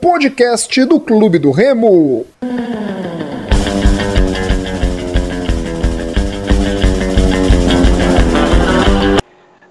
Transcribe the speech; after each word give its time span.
podcast 0.00 0.84
do 0.84 1.00
Clube 1.00 1.38
do 1.38 1.50
Remo. 1.50 2.26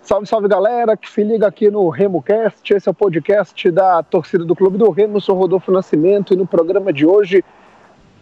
Salve, 0.01 0.27
salve 0.27 0.47
galera 0.47 0.97
que 0.97 1.09
se 1.09 1.23
liga 1.23 1.47
aqui 1.47 1.69
no 1.69 1.89
RemoCast. 1.89 2.73
Esse 2.73 2.89
é 2.89 2.91
o 2.91 2.93
podcast 2.93 3.69
da 3.71 4.01
torcida 4.01 4.43
do 4.43 4.55
Clube 4.55 4.77
do 4.77 4.89
Remo. 4.89 5.17
Eu 5.17 5.21
sou 5.21 5.35
Rodolfo 5.35 5.71
Nascimento 5.71 6.33
e 6.33 6.37
no 6.37 6.47
programa 6.47 6.91
de 6.91 7.05
hoje, 7.05 7.43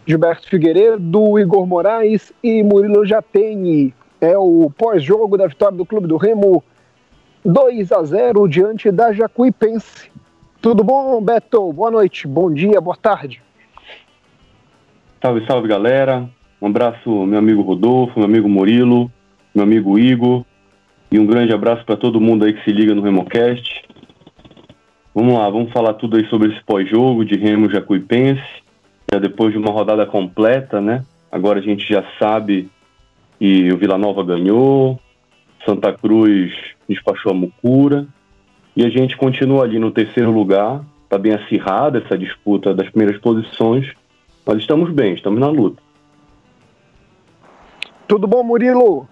Gilberto 0.06 0.48
Figueiredo, 0.48 1.38
Igor 1.38 1.66
Moraes 1.66 2.32
e 2.42 2.62
Murilo 2.62 3.06
Jatene. 3.06 3.94
É 4.20 4.36
o 4.36 4.70
pós-jogo 4.76 5.38
da 5.38 5.46
vitória 5.46 5.76
do 5.76 5.86
Clube 5.86 6.06
do 6.06 6.16
Remo 6.16 6.62
2 7.44 7.92
a 7.92 8.04
0 8.04 8.46
diante 8.46 8.90
da 8.90 9.12
Jacuipense. 9.12 10.12
Tudo 10.64 10.82
bom, 10.82 11.22
Beto? 11.22 11.70
Boa 11.74 11.90
noite, 11.90 12.26
bom 12.26 12.50
dia, 12.50 12.80
boa 12.80 12.96
tarde. 12.96 13.42
Salve, 15.20 15.44
salve, 15.46 15.68
galera. 15.68 16.26
Um 16.58 16.68
abraço, 16.68 17.26
meu 17.26 17.38
amigo 17.38 17.60
Rodolfo, 17.60 18.18
meu 18.18 18.24
amigo 18.24 18.48
Murilo, 18.48 19.12
meu 19.54 19.62
amigo 19.62 19.98
Igor. 19.98 20.42
E 21.12 21.18
um 21.18 21.26
grande 21.26 21.52
abraço 21.52 21.84
para 21.84 21.98
todo 21.98 22.18
mundo 22.18 22.46
aí 22.46 22.54
que 22.54 22.64
se 22.64 22.72
liga 22.72 22.94
no 22.94 23.02
Remocast. 23.02 23.84
Vamos 25.14 25.34
lá, 25.34 25.50
vamos 25.50 25.70
falar 25.70 25.92
tudo 25.92 26.16
aí 26.16 26.26
sobre 26.30 26.50
esse 26.50 26.64
pós-jogo 26.64 27.26
de 27.26 27.36
Remo 27.36 27.70
Jacuipense. 27.70 28.42
Já 29.12 29.18
depois 29.18 29.52
de 29.52 29.58
uma 29.58 29.70
rodada 29.70 30.06
completa, 30.06 30.80
né? 30.80 31.04
Agora 31.30 31.58
a 31.58 31.62
gente 31.62 31.86
já 31.86 32.02
sabe 32.18 32.70
que 33.38 33.70
o 33.70 33.76
Vila 33.76 33.98
Nova 33.98 34.24
ganhou, 34.24 34.98
Santa 35.66 35.92
Cruz 35.92 36.54
despachou 36.88 37.32
a 37.32 37.34
Mucura. 37.34 38.06
E 38.76 38.84
a 38.84 38.88
gente 38.88 39.16
continua 39.16 39.64
ali 39.64 39.78
no 39.78 39.90
terceiro 39.90 40.30
lugar. 40.30 40.84
Está 41.04 41.16
bem 41.16 41.32
acirrada 41.32 42.02
essa 42.04 42.18
disputa 42.18 42.74
das 42.74 42.88
primeiras 42.90 43.20
posições. 43.20 43.86
Mas 44.44 44.58
estamos 44.58 44.92
bem, 44.92 45.14
estamos 45.14 45.38
na 45.38 45.48
luta. 45.48 45.80
Tudo 48.08 48.26
bom, 48.26 48.42
Murilo? 48.42 49.08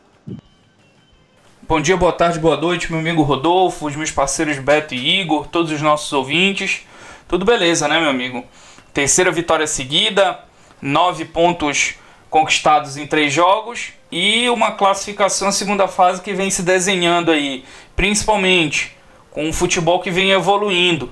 Bom 1.69 1.81
dia, 1.81 1.97
boa 1.97 2.13
tarde, 2.13 2.39
boa 2.39 2.57
noite, 2.57 2.91
meu 2.91 3.01
amigo 3.01 3.23
Rodolfo, 3.23 3.87
os 3.87 3.97
meus 3.97 4.11
parceiros 4.11 4.59
Beto 4.59 4.95
e 4.95 5.21
Igor, 5.21 5.47
todos 5.47 5.71
os 5.71 5.81
nossos 5.81 6.13
ouvintes. 6.13 6.87
Tudo 7.27 7.47
beleza, 7.47 7.89
né, 7.89 7.99
meu 7.99 8.11
amigo? 8.11 8.45
Terceira 8.93 9.31
vitória 9.31 9.67
seguida, 9.67 10.41
nove 10.83 11.25
pontos 11.25 11.95
conquistados 12.29 12.97
em 12.99 13.07
três 13.07 13.33
jogos 13.33 13.93
e 14.11 14.51
uma 14.51 14.73
classificação 14.73 15.51
segunda 15.51 15.89
fase 15.89 16.21
que 16.21 16.35
vem 16.35 16.51
se 16.51 16.63
desenhando 16.63 17.31
aí, 17.31 17.65
principalmente 17.97 18.95
com 19.33 19.49
um 19.49 19.53
futebol 19.53 20.01
que 20.01 20.11
vem 20.11 20.31
evoluindo. 20.31 21.11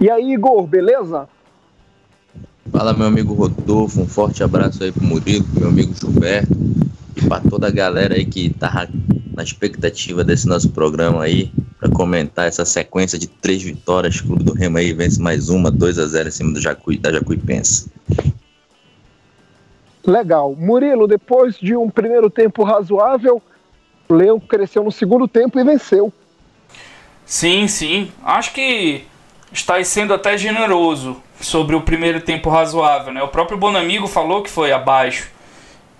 E 0.00 0.10
aí, 0.10 0.32
Igor, 0.32 0.66
beleza? 0.66 1.28
Fala, 2.70 2.92
meu 2.92 3.06
amigo 3.06 3.34
Rodolfo, 3.34 4.00
um 4.00 4.08
forte 4.08 4.42
abraço 4.42 4.82
aí 4.82 4.90
pro 4.90 5.04
Murilo, 5.04 5.44
pro 5.44 5.60
meu 5.60 5.68
amigo 5.68 5.94
Gilberto 5.94 6.52
e 7.16 7.28
para 7.28 7.40
toda 7.40 7.68
a 7.68 7.70
galera 7.70 8.14
aí 8.14 8.24
que 8.24 8.50
tá 8.50 8.88
na 9.36 9.42
expectativa 9.42 10.24
desse 10.24 10.48
nosso 10.48 10.70
programa 10.70 11.22
aí, 11.22 11.52
para 11.78 11.90
comentar 11.90 12.46
essa 12.46 12.64
sequência 12.64 13.18
de 13.18 13.26
três 13.26 13.62
vitórias. 13.62 14.20
O 14.20 14.26
Clube 14.26 14.44
do 14.44 14.54
Remo 14.54 14.78
aí 14.78 14.92
vence 14.92 15.20
mais 15.20 15.48
uma, 15.48 15.70
2 15.70 15.98
a 15.98 16.06
0 16.06 16.28
em 16.28 16.32
cima 16.32 16.52
do 16.52 16.60
Jacuí, 16.60 16.98
da 16.98 17.12
Jacuipense. 17.12 17.90
Legal. 20.06 20.54
Murilo, 20.56 21.06
depois 21.06 21.56
de 21.56 21.76
um 21.76 21.88
primeiro 21.88 22.28
tempo 22.30 22.64
razoável, 22.64 23.42
o 24.08 24.14
Leão 24.14 24.40
cresceu 24.40 24.82
no 24.82 24.90
segundo 24.90 25.28
tempo 25.28 25.58
e 25.60 25.64
venceu. 25.64 26.12
Sim, 27.24 27.68
sim. 27.68 28.12
Acho 28.24 28.52
que 28.52 29.04
está 29.52 29.82
sendo 29.84 30.14
até 30.14 30.36
generoso 30.36 31.22
sobre 31.40 31.74
o 31.74 31.80
primeiro 31.80 32.20
tempo 32.20 32.50
razoável, 32.50 33.12
né? 33.12 33.22
O 33.22 33.28
próprio 33.28 33.58
Bonamigo 33.58 34.06
falou 34.06 34.42
que 34.42 34.50
foi 34.50 34.72
abaixo. 34.72 35.30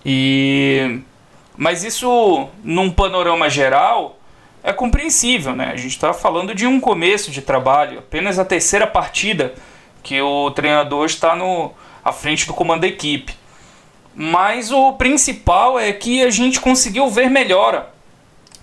E 0.05 1.01
mas 1.57 1.85
isso 1.85 2.49
num 2.65 2.91
panorama 2.91 3.49
geral 3.49 4.19
é 4.63 4.73
compreensível, 4.73 5.55
né? 5.55 5.71
A 5.73 5.77
gente 5.77 5.93
está 5.93 6.13
falando 6.13 6.55
de 6.55 6.67
um 6.67 6.81
começo 6.81 7.31
de 7.31 7.43
trabalho, 7.43 7.99
apenas 7.99 8.39
a 8.39 8.45
terceira 8.45 8.87
partida 8.87 9.55
que 10.03 10.21
o 10.21 10.51
treinador 10.51 11.07
está 11.07 11.37
no 11.37 11.73
à 12.05 12.13
frente 12.13 12.47
do 12.47 12.55
comando 12.55 12.81
da 12.81 12.89
equipe. 12.89 13.35
Mas 14.15 14.71
o 14.71 14.93
principal 14.95 15.79
é 15.79 15.93
que 15.93 16.23
a 16.23 16.31
gente 16.31 16.61
conseguiu 16.61 17.09
ver 17.09 17.31
melhora, 17.31 17.91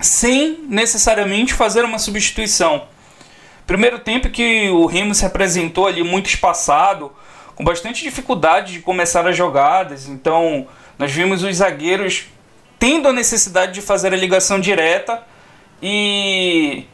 sem 0.00 0.64
necessariamente 0.68 1.52
fazer 1.52 1.84
uma 1.84 1.98
substituição. 1.98 2.84
Primeiro 3.66 3.98
tempo 3.98 4.30
que 4.30 4.68
o 4.70 4.86
Remo 4.86 5.14
se 5.14 5.24
apresentou 5.24 5.86
ali 5.86 6.02
muito 6.02 6.28
espaçado, 6.28 7.12
com 7.54 7.62
bastante 7.62 8.02
dificuldade 8.02 8.72
de 8.72 8.80
começar 8.80 9.26
as 9.26 9.36
jogadas, 9.36 10.08
então 10.08 10.66
nós 10.98 11.12
vimos 11.12 11.42
os 11.42 11.56
zagueiros 11.56 12.24
tendo 12.78 13.08
a 13.08 13.12
necessidade 13.12 13.72
de 13.72 13.82
fazer 13.82 14.12
a 14.12 14.16
ligação 14.16 14.58
direta 14.58 15.22
e 15.82 16.84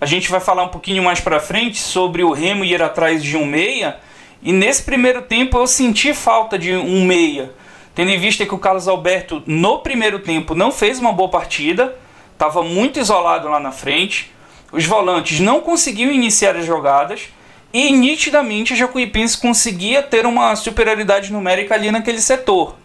a 0.00 0.06
gente 0.06 0.30
vai 0.30 0.40
falar 0.40 0.64
um 0.64 0.68
pouquinho 0.68 1.02
mais 1.02 1.20
para 1.20 1.40
frente 1.40 1.78
sobre 1.78 2.22
o 2.22 2.32
Remo 2.32 2.64
ir 2.64 2.82
atrás 2.82 3.22
de 3.22 3.36
um 3.36 3.46
meia. 3.46 3.98
E 4.42 4.52
nesse 4.52 4.82
primeiro 4.82 5.22
tempo 5.22 5.56
eu 5.56 5.66
senti 5.66 6.12
falta 6.12 6.58
de 6.58 6.74
um 6.74 7.04
meia 7.04 7.54
tendo 7.96 8.10
em 8.10 8.18
vista 8.18 8.44
que 8.44 8.54
o 8.54 8.58
Carlos 8.58 8.86
Alberto 8.86 9.42
no 9.46 9.78
primeiro 9.78 10.18
tempo 10.18 10.54
não 10.54 10.70
fez 10.70 10.98
uma 10.98 11.14
boa 11.14 11.30
partida, 11.30 11.96
estava 12.36 12.62
muito 12.62 13.00
isolado 13.00 13.48
lá 13.48 13.58
na 13.58 13.72
frente, 13.72 14.30
os 14.70 14.84
volantes 14.84 15.40
não 15.40 15.60
conseguiam 15.60 16.12
iniciar 16.12 16.54
as 16.54 16.66
jogadas 16.66 17.28
e 17.72 17.90
nitidamente 17.90 18.74
a 18.74 18.76
Jacuipense 18.76 19.38
conseguia 19.38 20.02
ter 20.02 20.26
uma 20.26 20.54
superioridade 20.54 21.32
numérica 21.32 21.74
ali 21.74 21.90
naquele 21.90 22.20
setor. 22.20 22.76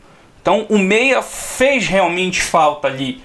Então 0.41 0.65
o 0.69 0.77
meia 0.77 1.21
fez 1.21 1.87
realmente 1.87 2.41
falta 2.41 2.87
ali. 2.87 3.21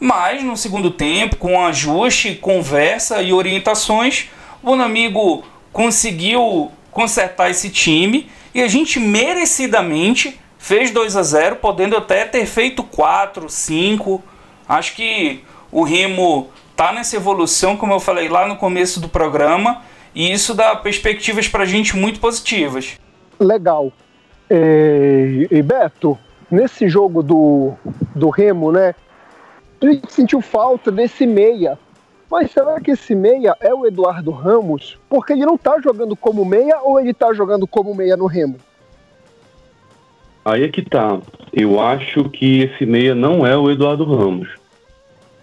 Mas 0.00 0.44
no 0.44 0.56
segundo 0.56 0.90
tempo, 0.92 1.36
com 1.36 1.64
ajuste, 1.66 2.36
conversa 2.36 3.20
e 3.20 3.32
orientações, 3.32 4.26
o 4.62 4.66
Bonamigo 4.66 5.44
conseguiu 5.72 6.70
consertar 6.90 7.50
esse 7.50 7.68
time 7.68 8.30
e 8.54 8.62
a 8.62 8.68
gente 8.68 9.00
merecidamente 9.00 10.38
fez 10.56 10.90
2 10.90 11.16
a 11.16 11.22
0 11.22 11.56
podendo 11.56 11.96
até 11.96 12.24
ter 12.24 12.46
feito 12.46 12.82
4, 12.82 13.48
5. 13.48 14.22
Acho 14.68 14.94
que 14.94 15.42
o 15.70 15.82
Remo 15.82 16.48
tá 16.76 16.92
nessa 16.92 17.16
evolução, 17.16 17.76
como 17.76 17.92
eu 17.92 18.00
falei 18.00 18.28
lá 18.28 18.46
no 18.46 18.56
começo 18.56 19.00
do 19.00 19.08
programa, 19.08 19.82
e 20.14 20.32
isso 20.32 20.54
dá 20.54 20.74
perspectivas 20.76 21.48
para 21.48 21.64
a 21.64 21.66
gente 21.66 21.96
muito 21.96 22.20
positivas. 22.20 22.98
Legal. 23.38 23.92
É, 24.48 25.46
e 25.50 25.62
Beto, 25.62 26.18
nesse 26.50 26.88
jogo 26.88 27.22
do, 27.22 27.72
do 28.14 28.30
Remo, 28.30 28.72
né? 28.72 28.94
A 29.80 29.86
gente 29.86 30.12
sentiu 30.12 30.40
falta 30.40 30.90
desse 30.90 31.26
meia. 31.26 31.78
Mas 32.30 32.50
será 32.50 32.78
que 32.80 32.90
esse 32.90 33.14
meia 33.14 33.56
é 33.58 33.72
o 33.72 33.86
Eduardo 33.86 34.30
Ramos? 34.30 34.98
Porque 35.08 35.32
ele 35.32 35.46
não 35.46 35.56
tá 35.56 35.80
jogando 35.80 36.14
como 36.14 36.44
meia 36.44 36.78
ou 36.82 37.00
ele 37.00 37.14
tá 37.14 37.32
jogando 37.32 37.66
como 37.66 37.94
meia 37.94 38.16
no 38.16 38.26
Remo? 38.26 38.56
Aí 40.44 40.64
é 40.64 40.68
que 40.68 40.82
tá. 40.82 41.20
Eu 41.52 41.80
acho 41.80 42.28
que 42.30 42.62
esse 42.62 42.84
meia 42.84 43.14
não 43.14 43.46
é 43.46 43.56
o 43.56 43.70
Eduardo 43.70 44.04
Ramos. 44.04 44.48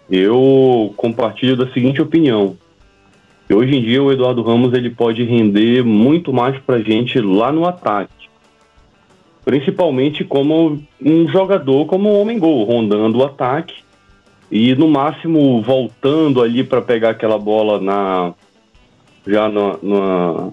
Eu 0.10 0.94
compartilho 0.96 1.56
da 1.56 1.72
seguinte 1.72 2.02
opinião. 2.02 2.58
Hoje 3.52 3.76
em 3.76 3.82
dia 3.82 4.02
o 4.02 4.12
Eduardo 4.12 4.42
Ramos 4.42 4.74
ele 4.74 4.90
pode 4.90 5.24
render 5.24 5.84
muito 5.84 6.34
mais 6.34 6.58
pra 6.60 6.80
gente 6.80 7.20
lá 7.20 7.52
no 7.52 7.66
ataque. 7.66 8.30
Principalmente 9.44 10.24
como 10.24 10.82
um 11.02 11.28
jogador 11.28 11.86
como 11.86 12.10
um 12.10 12.20
homem-gol, 12.20 12.64
rondando 12.64 13.20
o 13.20 13.24
ataque 13.24 13.76
e 14.52 14.74
no 14.76 14.88
máximo 14.88 15.62
voltando 15.62 16.42
ali 16.42 16.64
para 16.64 16.82
pegar 16.82 17.12
aquela 17.12 17.38
bola 17.38 17.80
na 17.80 18.34
já 19.28 19.50
na, 19.50 19.78
na 19.82 20.52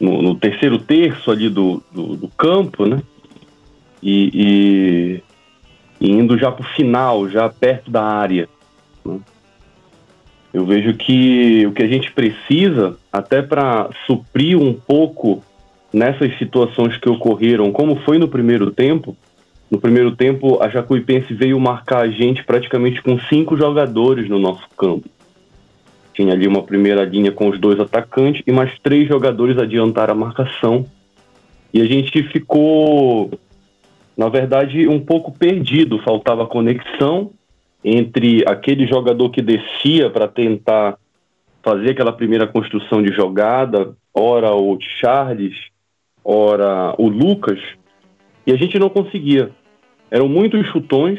no, 0.00 0.22
no, 0.22 0.34
terceiro 0.34 0.78
terço 0.78 1.30
ali 1.30 1.48
do, 1.48 1.82
do, 1.92 2.16
do 2.16 2.28
campo, 2.28 2.86
né? 2.86 3.00
e, 4.02 5.22
e, 6.00 6.06
e 6.06 6.10
indo 6.10 6.38
já 6.38 6.52
para 6.52 6.64
o 6.64 6.74
final, 6.74 7.28
já 7.28 7.48
perto 7.48 7.90
da 7.90 8.04
área. 8.04 8.48
Eu 10.52 10.64
vejo 10.64 10.94
que 10.94 11.66
o 11.66 11.72
que 11.72 11.82
a 11.82 11.86
gente 11.86 12.10
precisa, 12.12 12.96
até 13.12 13.42
para 13.42 13.90
suprir 14.06 14.58
um 14.58 14.72
pouco 14.72 15.42
nessas 15.92 16.36
situações 16.38 16.96
que 16.96 17.08
ocorreram, 17.08 17.72
como 17.72 17.96
foi 17.96 18.18
no 18.18 18.28
primeiro 18.28 18.70
tempo, 18.70 19.16
no 19.70 19.78
primeiro 19.78 20.14
tempo 20.14 20.62
a 20.62 20.68
Jacuipense 20.68 21.34
veio 21.34 21.58
marcar 21.58 22.00
a 22.00 22.08
gente 22.08 22.44
praticamente 22.44 23.02
com 23.02 23.18
cinco 23.20 23.56
jogadores 23.56 24.28
no 24.28 24.38
nosso 24.38 24.66
campo. 24.76 25.08
Tinha 26.14 26.32
ali 26.32 26.46
uma 26.46 26.62
primeira 26.62 27.04
linha 27.04 27.30
com 27.30 27.48
os 27.48 27.58
dois 27.58 27.78
atacantes 27.78 28.42
e 28.46 28.52
mais 28.52 28.78
três 28.78 29.06
jogadores 29.08 29.58
adiantaram 29.58 30.14
a 30.14 30.16
marcação. 30.16 30.86
E 31.74 31.82
a 31.82 31.84
gente 31.84 32.22
ficou 32.22 33.30
na 34.16 34.28
verdade, 34.28 34.88
um 34.88 34.98
pouco 34.98 35.30
perdido. 35.30 35.98
Faltava 35.98 36.46
conexão 36.46 37.30
entre 37.84 38.44
aquele 38.46 38.86
jogador 38.86 39.30
que 39.30 39.42
descia 39.42 40.10
para 40.10 40.26
tentar 40.26 40.98
fazer 41.62 41.90
aquela 41.90 42.12
primeira 42.12 42.46
construção 42.46 43.02
de 43.02 43.12
jogada, 43.12 43.94
ora 44.14 44.54
o 44.54 44.78
Charles, 44.80 45.56
ora 46.24 46.94
o 46.96 47.08
Lucas, 47.08 47.58
e 48.46 48.52
a 48.52 48.56
gente 48.56 48.78
não 48.78 48.88
conseguia. 48.88 49.50
Eram 50.10 50.28
muitos 50.28 50.66
chutões. 50.68 51.18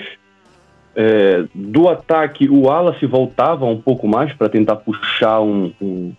É, 0.99 1.45
do 1.53 1.87
ataque, 1.87 2.49
o 2.49 2.61
Wallace 2.61 3.05
voltava 3.05 3.65
um 3.65 3.79
pouco 3.79 4.07
mais 4.07 4.33
para 4.33 4.49
tentar 4.49 4.77
puxar 4.77 5.41
um, 5.41 5.71
um, 5.79 6.13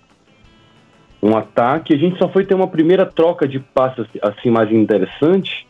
um, 1.21 1.37
ataque. 1.37 1.93
A 1.93 1.99
gente 1.99 2.17
só 2.17 2.29
foi 2.29 2.45
ter 2.45 2.55
uma 2.55 2.69
primeira 2.69 3.05
troca 3.05 3.49
de 3.49 3.59
passes 3.59 4.07
assim 4.23 4.51
mais 4.51 4.71
interessante 4.71 5.67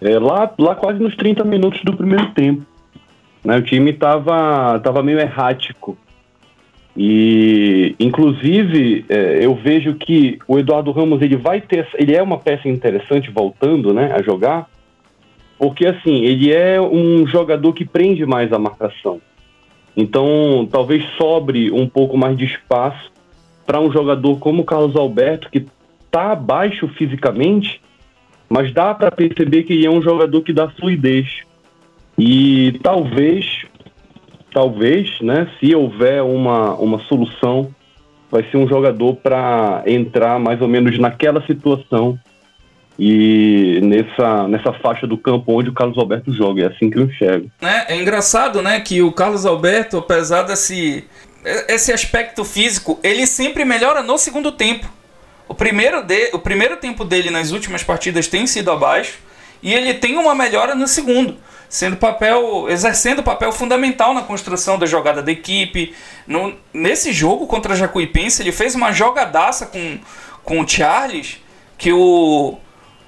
é, 0.00 0.18
lá, 0.18 0.50
lá 0.58 0.74
quase 0.74 0.98
nos 0.98 1.14
30 1.14 1.44
minutos 1.44 1.82
do 1.84 1.94
primeiro 1.94 2.30
tempo. 2.30 2.64
Né? 3.48 3.56
O 3.56 3.62
time 3.62 3.92
estava 3.92 4.78
tava 4.80 5.02
meio 5.02 5.18
errático. 5.18 5.96
E, 6.94 7.96
inclusive, 7.98 9.06
é, 9.08 9.38
eu 9.42 9.54
vejo 9.54 9.94
que 9.94 10.38
o 10.46 10.58
Eduardo 10.58 10.90
Ramos 10.90 11.22
ele 11.22 11.36
vai 11.36 11.58
ter, 11.58 11.88
ele 11.94 12.14
é 12.14 12.22
uma 12.22 12.36
peça 12.36 12.68
interessante 12.68 13.30
voltando, 13.30 13.94
né, 13.94 14.12
a 14.12 14.20
jogar, 14.20 14.68
porque 15.56 15.86
assim 15.86 16.24
ele 16.24 16.52
é 16.52 16.78
um 16.78 17.26
jogador 17.26 17.72
que 17.72 17.86
prende 17.86 18.26
mais 18.26 18.52
a 18.52 18.58
marcação. 18.58 19.18
Então, 19.96 20.68
talvez 20.70 21.02
sobre 21.16 21.70
um 21.70 21.88
pouco 21.88 22.18
mais 22.18 22.36
de 22.36 22.44
espaço 22.44 23.10
para 23.64 23.80
um 23.80 23.90
jogador 23.90 24.38
como 24.38 24.60
o 24.60 24.66
Carlos 24.66 24.94
Alberto 24.94 25.48
que 25.50 25.64
está 26.04 26.32
abaixo 26.32 26.86
fisicamente, 26.88 27.80
mas 28.46 28.74
dá 28.74 28.94
para 28.94 29.10
perceber 29.10 29.62
que 29.62 29.72
ele 29.72 29.86
é 29.86 29.90
um 29.90 30.02
jogador 30.02 30.42
que 30.42 30.52
dá 30.52 30.68
fluidez. 30.68 31.47
E 32.18 32.78
talvez 32.82 33.68
talvez, 34.52 35.20
né, 35.20 35.48
se 35.58 35.74
houver 35.74 36.22
uma, 36.22 36.74
uma 36.74 36.98
solução, 37.04 37.72
vai 38.30 38.42
ser 38.50 38.56
um 38.56 38.68
jogador 38.68 39.14
para 39.16 39.82
entrar 39.86 40.38
mais 40.38 40.60
ou 40.60 40.68
menos 40.68 40.98
naquela 40.98 41.44
situação 41.46 42.18
e 42.98 43.78
nessa, 43.82 44.48
nessa 44.48 44.72
faixa 44.72 45.06
do 45.06 45.16
campo 45.16 45.52
onde 45.52 45.70
o 45.70 45.72
Carlos 45.72 45.96
Alberto 45.96 46.32
joga. 46.32 46.64
É 46.64 46.66
assim 46.66 46.90
que 46.90 46.98
eu 46.98 47.04
enxergo. 47.04 47.50
É, 47.62 47.94
é 47.94 48.00
engraçado, 48.00 48.60
né, 48.60 48.80
que 48.80 49.00
o 49.00 49.12
Carlos 49.12 49.46
Alberto, 49.46 49.98
apesar 49.98 50.42
desse 50.42 51.04
esse 51.68 51.92
aspecto 51.92 52.44
físico, 52.44 52.98
ele 53.02 53.24
sempre 53.24 53.64
melhora 53.64 54.02
no 54.02 54.18
segundo 54.18 54.50
tempo. 54.50 54.90
O 55.48 55.54
primeiro, 55.54 56.02
de, 56.02 56.30
o 56.34 56.38
primeiro 56.38 56.76
tempo 56.76 57.04
dele 57.04 57.30
nas 57.30 57.52
últimas 57.52 57.82
partidas 57.82 58.26
tem 58.26 58.46
sido 58.46 58.70
abaixo 58.70 59.18
e 59.62 59.74
ele 59.74 59.94
tem 59.94 60.16
uma 60.16 60.34
melhora 60.34 60.74
no 60.74 60.86
segundo 60.86 61.36
sendo 61.68 61.96
papel, 61.96 62.68
exercendo 62.70 63.22
papel 63.22 63.52
fundamental 63.52 64.14
na 64.14 64.22
construção 64.22 64.78
da 64.78 64.86
jogada 64.86 65.22
da 65.22 65.30
equipe. 65.30 65.94
No, 66.26 66.56
nesse 66.72 67.12
jogo 67.12 67.46
contra 67.46 67.74
a 67.74 67.76
Jacuipense, 67.76 68.42
ele 68.42 68.52
fez 68.52 68.74
uma 68.74 68.90
jogadaça 68.90 69.66
com, 69.66 69.98
com 70.42 70.60
o 70.60 70.66
Charles, 70.68 71.38
que 71.76 71.92
o, 71.92 72.56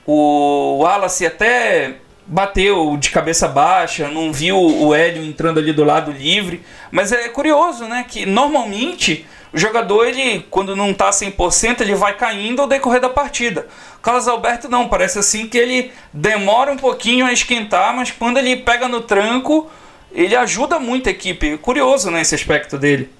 o 0.07 0.79
Wallace 0.83 1.25
até 1.25 1.97
bateu 2.31 2.97
de 2.97 3.11
cabeça 3.11 3.49
baixa, 3.49 4.07
não 4.07 4.33
viu 4.33 4.57
o 4.57 4.95
Hélio 4.95 5.25
entrando 5.25 5.59
ali 5.59 5.73
do 5.73 5.83
lado 5.83 6.13
livre. 6.13 6.63
Mas 6.93 7.11
é 7.11 7.29
curioso, 7.29 7.87
né? 7.87 8.07
Que 8.09 8.25
normalmente 8.25 9.27
o 9.53 9.59
jogador, 9.59 10.07
ele, 10.07 10.47
quando 10.49 10.77
não 10.77 10.91
está 10.91 11.11
100%, 11.11 11.81
ele 11.81 11.97
vai 11.97 12.17
caindo 12.17 12.63
ao 12.63 12.69
decorrer 12.69 13.01
da 13.01 13.09
partida. 13.09 13.67
Carlos 14.01 14.29
Alberto 14.29 14.69
não, 14.69 14.89
parece 14.89 15.19
assim 15.19 15.49
que 15.49 15.59
ele 15.59 15.91
demora 16.13 16.71
um 16.71 16.77
pouquinho 16.77 17.27
a 17.27 17.33
esquentar, 17.33 17.95
mas 17.97 18.13
quando 18.13 18.39
ele 18.39 18.57
pega 18.59 18.87
no 18.87 19.01
tranco, 19.01 19.69
ele 20.13 20.37
ajuda 20.37 20.79
muito 20.79 21.09
a 21.09 21.13
equipe. 21.13 21.59
Curioso, 21.59 22.13
né, 22.13 22.21
esse 22.21 22.37
aspecto 22.37 22.79
dele. 22.79 23.11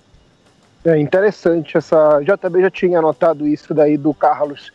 É 0.85 0.97
interessante, 0.99 1.77
essa 1.77 2.23
também 2.41 2.63
já 2.63 2.71
tinha 2.71 3.03
notado 3.03 3.47
isso 3.47 3.75
daí 3.75 3.97
do 3.97 4.15
Carlos. 4.15 4.73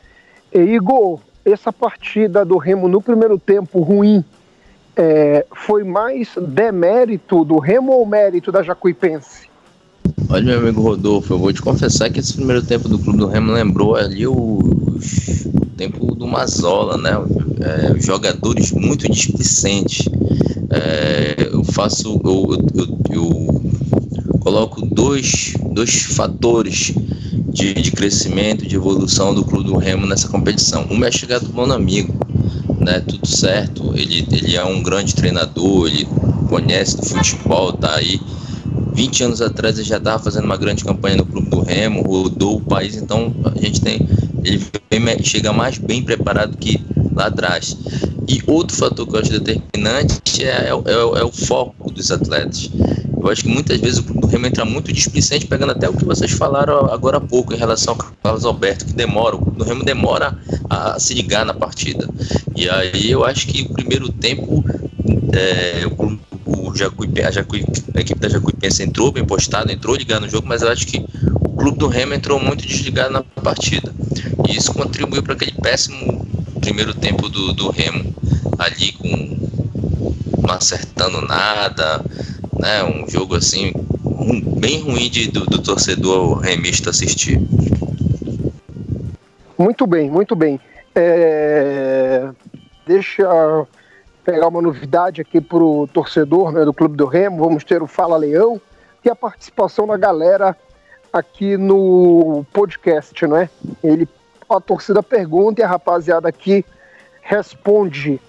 E 0.53 0.59
Igor, 0.59 1.21
essa 1.45 1.71
partida 1.71 2.43
do 2.43 2.57
Remo 2.57 2.87
no 2.87 3.01
primeiro 3.01 3.37
tempo 3.37 3.79
ruim 3.79 4.23
é, 4.95 5.45
foi 5.53 5.83
mais 5.83 6.29
demérito 6.35 7.43
do 7.43 7.59
Remo 7.59 7.91
ou 7.91 8.05
mérito 8.05 8.51
da 8.51 8.63
Jacuipense? 8.63 9.49
Olha, 10.29 10.43
meu 10.43 10.59
amigo 10.59 10.81
Rodolfo, 10.81 11.33
eu 11.33 11.39
vou 11.39 11.53
te 11.53 11.61
confessar 11.61 12.09
que 12.09 12.19
esse 12.19 12.33
primeiro 12.33 12.63
tempo 12.63 12.87
do 12.87 12.97
Clube 12.97 13.19
do 13.19 13.27
Remo 13.27 13.51
lembrou 13.51 13.95
ali 13.95 14.25
o, 14.25 14.59
tempo 15.75 16.15
do 16.15 16.27
Mazola, 16.27 16.97
né? 16.97 17.11
É, 17.59 17.99
jogadores 17.99 18.71
muito 18.71 19.09
displicentes. 19.11 20.07
É, 20.69 21.49
eu 21.51 21.63
faço, 21.63 22.19
eu, 22.23 22.67
eu, 22.73 22.97
eu, 23.11 24.39
coloco 24.39 24.85
dois, 24.85 25.53
dois 25.71 26.03
fatores 26.03 26.93
de, 27.55 27.73
de 27.73 27.91
crescimento, 27.91 28.67
de 28.67 28.75
evolução 28.75 29.33
do 29.33 29.45
Clube 29.45 29.63
do 29.63 29.77
Remo 29.77 30.05
nessa 30.05 30.27
competição. 30.27 30.85
Um 30.91 31.05
é 31.05 31.07
a 31.07 31.11
chegada 31.11 31.45
do 31.45 31.53
bom 31.53 31.71
amigo, 31.71 32.13
né? 32.79 32.99
Tudo 32.99 33.25
certo. 33.25 33.93
Ele, 33.95 34.27
ele 34.29 34.57
é 34.57 34.63
um 34.65 34.83
grande 34.83 35.15
treinador, 35.15 35.87
ele 35.87 36.05
conhece 36.49 36.97
do 36.97 37.05
futebol, 37.05 37.71
tá 37.71 37.95
aí 37.95 38.19
20 38.93 39.23
anos 39.23 39.41
atrás 39.41 39.77
ele 39.77 39.87
já 39.87 39.97
estava 39.97 40.21
fazendo 40.21 40.43
uma 40.43 40.57
grande 40.57 40.83
campanha 40.83 41.15
no 41.15 41.25
Clube 41.25 41.49
do 41.49 41.61
Remo, 41.61 42.01
rodou 42.01 42.57
o 42.57 42.61
país, 42.61 42.97
então 42.97 43.33
a 43.45 43.57
gente 43.57 43.79
tem. 43.79 44.05
Ele 44.43 44.61
chega 45.23 45.51
mais 45.53 45.77
bem 45.77 46.03
preparado 46.03 46.57
que 46.57 46.79
lá 47.15 47.27
atrás. 47.27 47.77
E 48.27 48.41
outro 48.47 48.75
fator 48.75 49.07
que 49.07 49.15
eu 49.15 49.19
acho 49.19 49.31
determinante 49.39 50.43
é, 50.43 50.49
é, 50.49 50.69
é, 50.69 51.19
é 51.19 51.23
o 51.23 51.31
foco 51.31 51.89
dos 51.89 52.11
atletas. 52.11 52.69
Eu 53.25 53.31
acho 53.31 53.41
que 53.41 53.49
muitas 53.49 53.79
vezes 53.79 54.03
o 54.07 54.27
Remo 54.27 54.45
entra 54.45 54.63
muito 54.63 54.93
displicente, 54.93 55.47
pegando 55.47 55.71
até 55.71 55.89
o 55.89 55.93
que 55.93 56.05
vocês 56.05 56.31
falaram 56.31 56.85
agora 56.93 57.17
há 57.17 57.21
pouco 57.21 57.55
em 57.55 57.57
relação 57.57 57.93
ao 57.93 57.97
Carlos 58.21 58.45
Alberto, 58.45 58.85
que 58.85 58.93
demora, 58.93 59.35
o 59.35 59.63
Remo 59.63 59.83
demora 59.83 60.37
a, 60.69 60.99
se 60.99 61.15
ligar 61.15 61.43
na 61.43 61.53
partida. 61.53 62.07
E 62.55 62.69
aí 62.69 63.09
eu 63.09 63.25
acho 63.25 63.47
que 63.47 63.63
o 63.63 63.73
primeiro 63.73 64.11
tempo 64.11 64.63
é, 65.33 65.87
o, 65.87 66.19
o 66.45 66.75
Jacuipe, 66.75 67.23
a, 67.23 67.29
a 67.29 67.99
equipe 67.99 68.19
da 68.19 68.29
Jacuipense 68.29 68.83
entrou 68.83 69.11
bem 69.11 69.25
postado, 69.25 69.71
entrou 69.71 69.95
ligado 69.95 70.21
no 70.21 70.29
jogo, 70.29 70.47
mas 70.47 70.61
eu 70.61 70.69
acho 70.69 70.85
que 70.85 71.03
o 71.41 71.49
clube 71.49 71.79
do 71.79 71.87
Remo 71.87 72.13
entrou 72.13 72.39
muito 72.39 72.67
desligado 72.67 73.11
na 73.11 73.23
partida. 73.23 73.91
E 74.47 74.55
isso 74.55 74.71
contribuiu 74.71 75.23
para 75.23 75.33
aquele 75.33 75.53
péssimo 75.53 76.27
primeiro 76.61 76.93
tempo 76.93 77.27
do, 77.27 77.53
do 77.53 77.71
Remo, 77.71 78.13
ali 78.59 78.91
com 78.91 79.45
não 80.45 80.53
acertando 80.53 81.21
nada, 81.21 82.05
né? 82.59 82.83
Um 82.83 83.07
jogo 83.07 83.35
assim 83.35 83.73
bem 84.59 84.81
ruim 84.81 85.09
de, 85.09 85.29
do, 85.29 85.45
do 85.45 85.61
torcedor 85.61 86.39
remista 86.39 86.89
assistir. 86.89 87.39
Muito 89.57 89.85
bem, 89.87 90.09
muito 90.09 90.35
bem. 90.35 90.59
É... 90.93 92.29
Deixa 92.85 93.65
pegar 94.23 94.47
uma 94.47 94.61
novidade 94.61 95.21
aqui 95.21 95.39
para 95.39 95.63
o 95.63 95.87
torcedor 95.87 96.51
né, 96.51 96.65
do 96.65 96.73
Clube 96.73 96.97
do 96.97 97.05
Remo. 97.05 97.43
Vamos 97.43 97.63
ter 97.63 97.81
o 97.81 97.87
Fala 97.87 98.17
Leão 98.17 98.59
e 99.03 99.09
a 99.09 99.15
participação 99.15 99.85
da 99.87 99.97
galera 99.97 100.57
aqui 101.13 101.55
no 101.55 102.45
podcast, 102.51 103.25
não 103.27 103.37
é? 103.37 103.49
Ele, 103.83 104.07
a 104.49 104.59
torcida 104.59 105.01
pergunta 105.01 105.61
e 105.61 105.63
a 105.63 105.67
rapaziada 105.67 106.27
aqui 106.27 106.65
responde. 107.21 108.19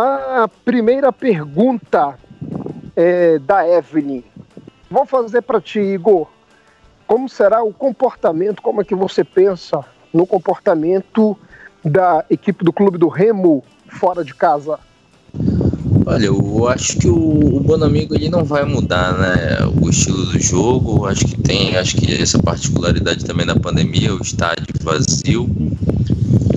A 0.00 0.48
primeira 0.64 1.12
pergunta 1.12 2.16
é 2.94 3.36
da 3.40 3.68
Evelyn. 3.68 4.22
Vou 4.88 5.04
fazer 5.04 5.42
para 5.42 5.60
ti, 5.60 5.80
Igor. 5.80 6.28
Como 7.04 7.28
será 7.28 7.64
o 7.64 7.72
comportamento? 7.72 8.62
Como 8.62 8.80
é 8.80 8.84
que 8.84 8.94
você 8.94 9.24
pensa 9.24 9.84
no 10.14 10.24
comportamento 10.24 11.36
da 11.84 12.24
equipe 12.30 12.64
do 12.64 12.72
Clube 12.72 12.96
do 12.96 13.08
Remo 13.08 13.64
fora 13.88 14.24
de 14.24 14.32
casa? 14.36 14.78
Olha, 16.06 16.26
eu 16.26 16.68
acho 16.68 16.96
que 16.96 17.08
o, 17.08 17.56
o 17.56 17.60
Bonamigo 17.60 18.14
ele 18.14 18.28
não 18.28 18.44
vai 18.44 18.64
mudar, 18.64 19.18
né? 19.18 19.58
O 19.82 19.90
estilo 19.90 20.26
do 20.26 20.38
jogo, 20.38 21.06
acho 21.06 21.26
que 21.26 21.42
tem, 21.42 21.76
acho 21.76 21.96
que 21.96 22.22
essa 22.22 22.38
particularidade 22.38 23.24
também 23.24 23.44
da 23.44 23.56
pandemia, 23.56 24.14
o 24.14 24.22
estádio 24.22 24.64
vazio. 24.80 25.50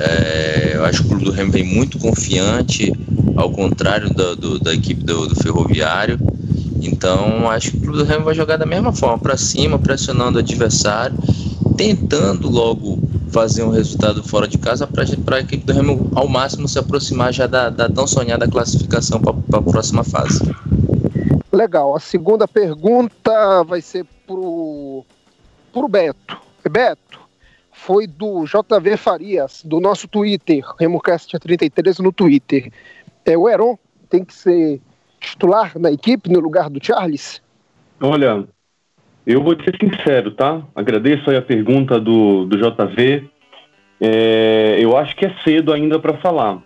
É, 0.04 0.72
eu 0.76 0.86
acho 0.86 1.02
que 1.02 1.06
o 1.06 1.10
Clube 1.10 1.26
do 1.26 1.32
Remo 1.32 1.52
vem 1.52 1.64
muito 1.64 2.00
confiante, 2.00 2.92
ao 3.36 3.52
contrário 3.52 4.10
do, 4.10 4.36
do, 4.36 4.60
da 4.60 4.74
equipe 4.74 5.04
do, 5.04 5.28
do 5.28 5.36
Ferroviário. 5.36 6.20
Então, 6.82 7.50
acho 7.50 7.72
que 7.72 7.78
o 7.78 7.82
Clube 7.82 7.98
do 8.00 8.04
Remo 8.04 8.26
vai 8.26 8.34
jogar 8.34 8.58
da 8.58 8.66
mesma 8.66 8.92
forma, 8.92 9.20
para 9.20 9.38
cima, 9.38 9.78
pressionando 9.78 10.38
o 10.38 10.42
adversário, 10.42 11.16
tentando 11.78 12.50
logo 12.50 13.00
fazer 13.32 13.64
um 13.64 13.70
resultado 13.70 14.22
fora 14.24 14.48
de 14.48 14.58
casa 14.58 14.86
para 14.86 15.04
a 15.38 15.40
equipe 15.40 15.66
do 15.66 15.74
Remo 15.74 16.12
ao 16.16 16.28
máximo 16.28 16.68
se 16.68 16.78
aproximar 16.78 17.32
já 17.34 17.48
da, 17.48 17.70
da 17.70 17.88
tão 17.88 18.06
sonhada 18.06 18.48
classificação 18.48 19.22
para 19.22 19.60
a 19.60 19.62
próxima 19.62 20.04
fase. 20.04 20.42
Legal. 21.52 21.96
A 21.96 22.00
segunda 22.00 22.48
pergunta 22.48 23.64
vai 23.64 23.82
ser 23.82 24.06
pro, 24.26 25.06
pro 25.72 25.88
Beto. 25.88 26.38
Beto, 26.70 27.20
foi 27.82 28.06
do 28.06 28.46
JV 28.46 28.96
Farias, 28.96 29.64
do 29.66 29.80
nosso 29.80 30.08
Twitter, 30.08 30.62
RemoCast33 30.80 32.00
no 32.00 32.12
Twitter. 32.12 32.72
É, 33.26 33.36
o 33.36 33.50
Heron 33.50 33.78
tem 34.08 34.24
que 34.24 34.36
ser 34.36 34.80
titular 35.20 35.78
na 35.80 35.92
equipe 35.92 36.30
no 36.30 36.40
lugar 36.40 36.70
do 36.70 36.84
Charles? 36.84 37.42
Olha, 38.00 38.46
eu 39.26 39.42
vou 39.42 39.56
ser 39.64 39.76
sincero, 39.80 40.32
tá? 40.32 40.62
Agradeço 40.76 41.30
aí 41.32 41.38
a 41.38 41.42
pergunta 41.42 42.00
do, 42.00 42.46
do 42.46 42.56
JV. 42.56 43.28
É, 44.00 44.78
eu 44.80 44.96
acho 44.96 45.16
que 45.16 45.26
é 45.26 45.34
cedo 45.44 45.74
ainda 45.74 45.98
para 45.98 46.18
falar. 46.18 46.62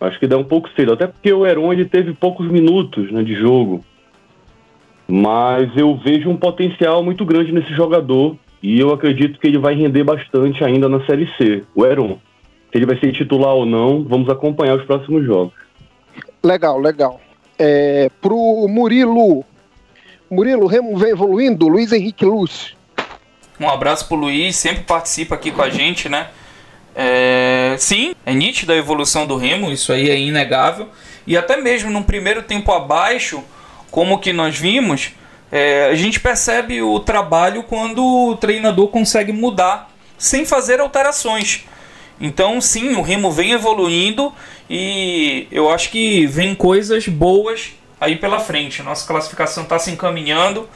Acho 0.00 0.18
que 0.18 0.26
dá 0.26 0.38
um 0.38 0.44
pouco 0.44 0.70
cedo, 0.74 0.94
até 0.94 1.06
porque 1.06 1.32
o 1.32 1.46
Heron 1.46 1.70
ele 1.70 1.84
teve 1.84 2.14
poucos 2.14 2.50
minutos 2.50 3.12
né, 3.12 3.22
de 3.22 3.34
jogo. 3.34 3.84
Mas 5.06 5.70
eu 5.76 5.94
vejo 5.96 6.30
um 6.30 6.36
potencial 6.36 7.02
muito 7.02 7.26
grande 7.26 7.52
nesse 7.52 7.74
jogador 7.74 8.38
e 8.66 8.80
eu 8.80 8.92
acredito 8.92 9.38
que 9.38 9.46
ele 9.46 9.58
vai 9.58 9.76
render 9.76 10.02
bastante 10.02 10.64
ainda 10.64 10.88
na 10.88 11.06
Série 11.06 11.32
C, 11.38 11.62
o 11.72 11.86
Heron. 11.86 12.18
Se 12.72 12.76
ele 12.76 12.84
vai 12.84 12.98
ser 12.98 13.12
titular 13.12 13.54
ou 13.54 13.64
não, 13.64 14.02
vamos 14.02 14.28
acompanhar 14.28 14.76
os 14.76 14.84
próximos 14.84 15.24
jogos. 15.24 15.54
Legal, 16.42 16.76
legal. 16.80 17.20
É, 17.56 18.10
pro 18.20 18.66
Murilo, 18.68 19.44
Murilo, 20.28 20.64
o 20.64 20.66
Remo 20.66 20.96
vem 20.98 21.10
evoluindo, 21.10 21.68
Luiz 21.68 21.92
Henrique 21.92 22.24
Lúcio. 22.24 22.74
Um 23.60 23.68
abraço 23.68 24.08
pro 24.08 24.16
Luiz, 24.16 24.56
sempre 24.56 24.82
participa 24.82 25.36
aqui 25.36 25.52
com 25.52 25.62
a 25.62 25.70
gente, 25.70 26.08
né? 26.08 26.26
É, 26.92 27.76
sim, 27.78 28.16
é 28.26 28.34
nítida 28.34 28.72
a 28.72 28.76
evolução 28.76 29.28
do 29.28 29.36
Remo, 29.36 29.70
isso 29.70 29.92
aí 29.92 30.10
é 30.10 30.18
inegável. 30.18 30.88
E 31.24 31.36
até 31.36 31.56
mesmo 31.56 31.88
num 31.88 32.02
primeiro 32.02 32.42
tempo 32.42 32.72
abaixo, 32.72 33.44
como 33.92 34.18
que 34.18 34.32
nós 34.32 34.58
vimos, 34.58 35.12
é, 35.50 35.86
a 35.86 35.94
gente 35.94 36.18
percebe 36.20 36.82
o 36.82 36.98
trabalho 37.00 37.62
quando 37.62 38.04
o 38.04 38.36
treinador 38.36 38.88
consegue 38.88 39.32
mudar 39.32 39.90
sem 40.18 40.44
fazer 40.44 40.80
alterações. 40.80 41.64
Então, 42.20 42.60
sim, 42.60 42.94
o 42.94 43.02
Remo 43.02 43.30
vem 43.30 43.52
evoluindo 43.52 44.32
e 44.68 45.46
eu 45.50 45.70
acho 45.70 45.90
que 45.90 46.26
vem 46.26 46.54
coisas 46.54 47.06
boas 47.06 47.74
aí 48.00 48.16
pela 48.16 48.40
frente. 48.40 48.82
Nossa 48.82 49.06
classificação 49.06 49.64
está 49.64 49.78
se 49.78 49.90
encaminhando 49.90 50.68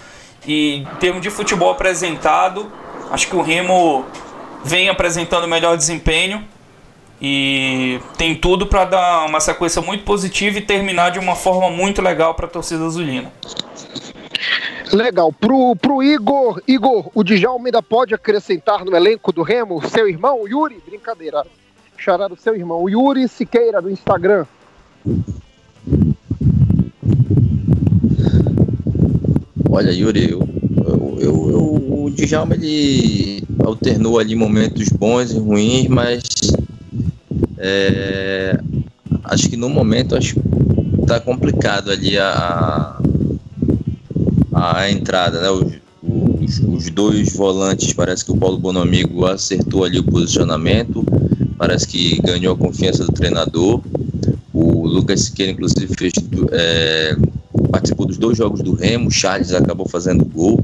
e 0.46 0.76
em 0.76 0.84
termos 0.98 1.22
de 1.22 1.30
futebol 1.30 1.70
apresentado, 1.70 2.70
acho 3.10 3.26
que 3.26 3.36
o 3.36 3.42
Remo 3.42 4.04
vem 4.62 4.88
apresentando 4.88 5.48
melhor 5.48 5.76
desempenho 5.76 6.46
e 7.20 8.00
tem 8.16 8.34
tudo 8.34 8.66
para 8.66 8.84
dar 8.84 9.26
uma 9.26 9.40
sequência 9.40 9.82
muito 9.82 10.04
positiva 10.04 10.58
e 10.58 10.62
terminar 10.62 11.10
de 11.10 11.18
uma 11.18 11.34
forma 11.34 11.70
muito 11.70 12.00
legal 12.00 12.34
para 12.34 12.46
a 12.46 12.48
torcida 12.48 12.84
azulina. 12.84 13.32
Legal. 14.92 15.32
Pro, 15.32 15.76
pro 15.76 16.02
Igor, 16.02 16.62
Igor, 16.66 17.10
o 17.14 17.22
Djalma 17.22 17.66
ainda 17.68 17.82
pode 17.82 18.14
acrescentar 18.14 18.84
no 18.84 18.96
elenco 18.96 19.32
do 19.32 19.42
Remo 19.42 19.86
seu 19.88 20.08
irmão, 20.08 20.46
Yuri? 20.48 20.80
Brincadeira. 20.86 21.44
Charar 21.96 22.32
o 22.32 22.36
seu 22.36 22.56
irmão, 22.56 22.88
Yuri 22.88 23.28
Siqueira, 23.28 23.80
do 23.80 23.90
Instagram. 23.90 24.46
Olha, 29.68 29.90
Yuri, 29.90 30.30
eu, 30.30 30.48
eu, 30.86 31.18
eu, 31.20 31.50
eu, 31.50 32.04
o 32.04 32.10
Djalma 32.10 32.54
ele 32.54 33.42
alternou 33.64 34.18
ali 34.18 34.34
momentos 34.34 34.88
bons 34.88 35.30
e 35.32 35.38
ruins, 35.38 35.86
mas 35.88 36.22
é, 37.58 38.58
acho 39.24 39.48
que 39.48 39.56
no 39.56 39.68
momento 39.68 40.16
acho 40.16 40.40
tá 41.06 41.20
complicado 41.20 41.90
ali 41.90 42.18
a, 42.18 42.99
a 44.60 44.90
entrada, 44.90 45.40
né? 45.40 45.50
Os, 45.50 45.72
os, 46.02 46.60
os, 46.60 46.90
dois 46.90 47.32
volantes, 47.32 47.92
parece 47.92 48.24
que 48.24 48.32
o 48.32 48.36
Paulo 48.36 48.58
Bonamigo 48.58 49.24
acertou 49.24 49.84
ali 49.84 49.98
o 49.98 50.04
posicionamento, 50.04 51.04
parece 51.56 51.86
que 51.86 52.20
ganhou 52.20 52.54
a 52.54 52.58
confiança 52.58 53.04
do 53.04 53.12
treinador. 53.12 53.80
O 54.52 54.86
Lucas 54.86 55.22
Siqueira, 55.22 55.52
inclusive, 55.52 55.94
fez, 55.96 56.12
é, 56.52 57.16
participou 57.70 58.06
dos 58.06 58.18
dois 58.18 58.36
jogos 58.36 58.60
do 58.60 58.74
Remo, 58.74 59.08
o 59.08 59.10
Charles 59.10 59.52
acabou 59.52 59.88
fazendo 59.88 60.24
gol. 60.24 60.60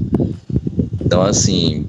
Então, 1.03 1.21
assim, 1.21 1.87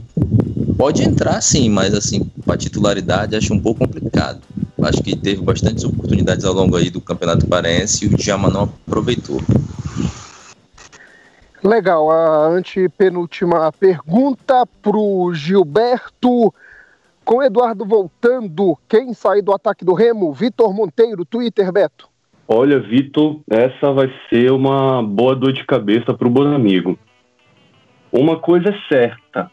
pode 0.76 1.02
entrar 1.02 1.40
sim, 1.42 1.68
mas 1.68 1.92
assim, 1.92 2.30
para 2.46 2.56
titularidade 2.56 3.36
acho 3.36 3.52
um 3.52 3.60
pouco 3.60 3.80
complicado. 3.80 4.40
Acho 4.80 5.02
que 5.02 5.16
teve 5.16 5.42
bastantes 5.42 5.84
oportunidades 5.84 6.44
ao 6.44 6.54
longo 6.54 6.76
aí 6.76 6.88
do 6.88 7.00
Campeonato 7.00 7.46
Paraense 7.46 8.04
e 8.04 8.08
o 8.08 8.16
Djama 8.16 8.48
não 8.48 8.62
aproveitou. 8.62 9.42
Legal, 11.62 12.08
a 12.08 12.46
antepenúltima 12.46 13.72
pergunta 13.72 14.64
para 14.80 14.96
o 14.96 15.34
Gilberto. 15.34 16.54
Com 17.24 17.42
Eduardo 17.42 17.84
voltando, 17.84 18.78
quem 18.88 19.12
sai 19.12 19.42
do 19.42 19.52
ataque 19.52 19.84
do 19.84 19.92
Remo? 19.92 20.32
Vitor 20.32 20.72
Monteiro, 20.72 21.24
Twitter, 21.24 21.72
Beto. 21.72 22.08
Olha, 22.46 22.78
Vitor, 22.78 23.40
essa 23.50 23.92
vai 23.92 24.10
ser 24.30 24.52
uma 24.52 25.02
boa 25.02 25.34
dor 25.34 25.52
de 25.52 25.64
cabeça 25.64 26.14
para 26.14 26.28
o 26.28 26.30
Bonamigo. 26.30 26.96
Uma 28.12 28.38
coisa 28.38 28.70
é 28.70 28.78
certa, 28.88 29.50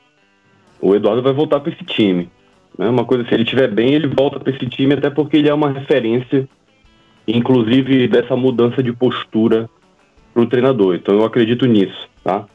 o 0.80 0.96
Eduardo 0.96 1.24
vai 1.24 1.34
voltar 1.34 1.60
para 1.60 1.74
esse 1.74 1.84
time. 1.84 2.30
Né? 2.78 2.88
Uma 2.88 3.04
coisa, 3.04 3.28
se 3.28 3.34
ele 3.34 3.44
estiver 3.44 3.70
bem, 3.70 3.94
ele 3.94 4.08
volta 4.08 4.40
para 4.40 4.54
esse 4.54 4.66
time, 4.68 4.94
até 4.94 5.10
porque 5.10 5.38
ele 5.38 5.50
é 5.50 5.54
uma 5.54 5.72
referência, 5.72 6.48
inclusive 7.28 8.08
dessa 8.08 8.36
mudança 8.36 8.84
de 8.84 8.94
postura 8.94 9.68
para 10.36 10.44
o 10.44 10.48
treinador. 10.48 10.96
Então 10.96 11.16
eu 11.16 11.24
acredito 11.24 11.66
nisso, 11.66 12.10
tá? 12.22 12.46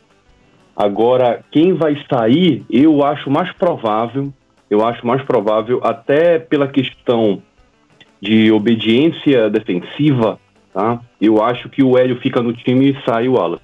Agora, 0.76 1.42
quem 1.50 1.72
vai 1.72 1.96
sair, 2.08 2.64
eu 2.70 3.02
acho 3.02 3.30
mais 3.30 3.50
provável, 3.54 4.32
eu 4.68 4.86
acho 4.86 5.04
mais 5.06 5.22
provável, 5.22 5.80
até 5.82 6.38
pela 6.38 6.68
questão 6.68 7.42
de 8.20 8.52
obediência 8.52 9.48
defensiva, 9.48 10.38
tá? 10.72 11.00
Eu 11.20 11.42
acho 11.42 11.70
que 11.70 11.82
o 11.82 11.96
Hélio 11.96 12.20
fica 12.20 12.42
no 12.42 12.52
time 12.52 12.90
e 12.90 13.04
sai 13.04 13.28
o 13.28 13.38
Alan. 13.38 13.58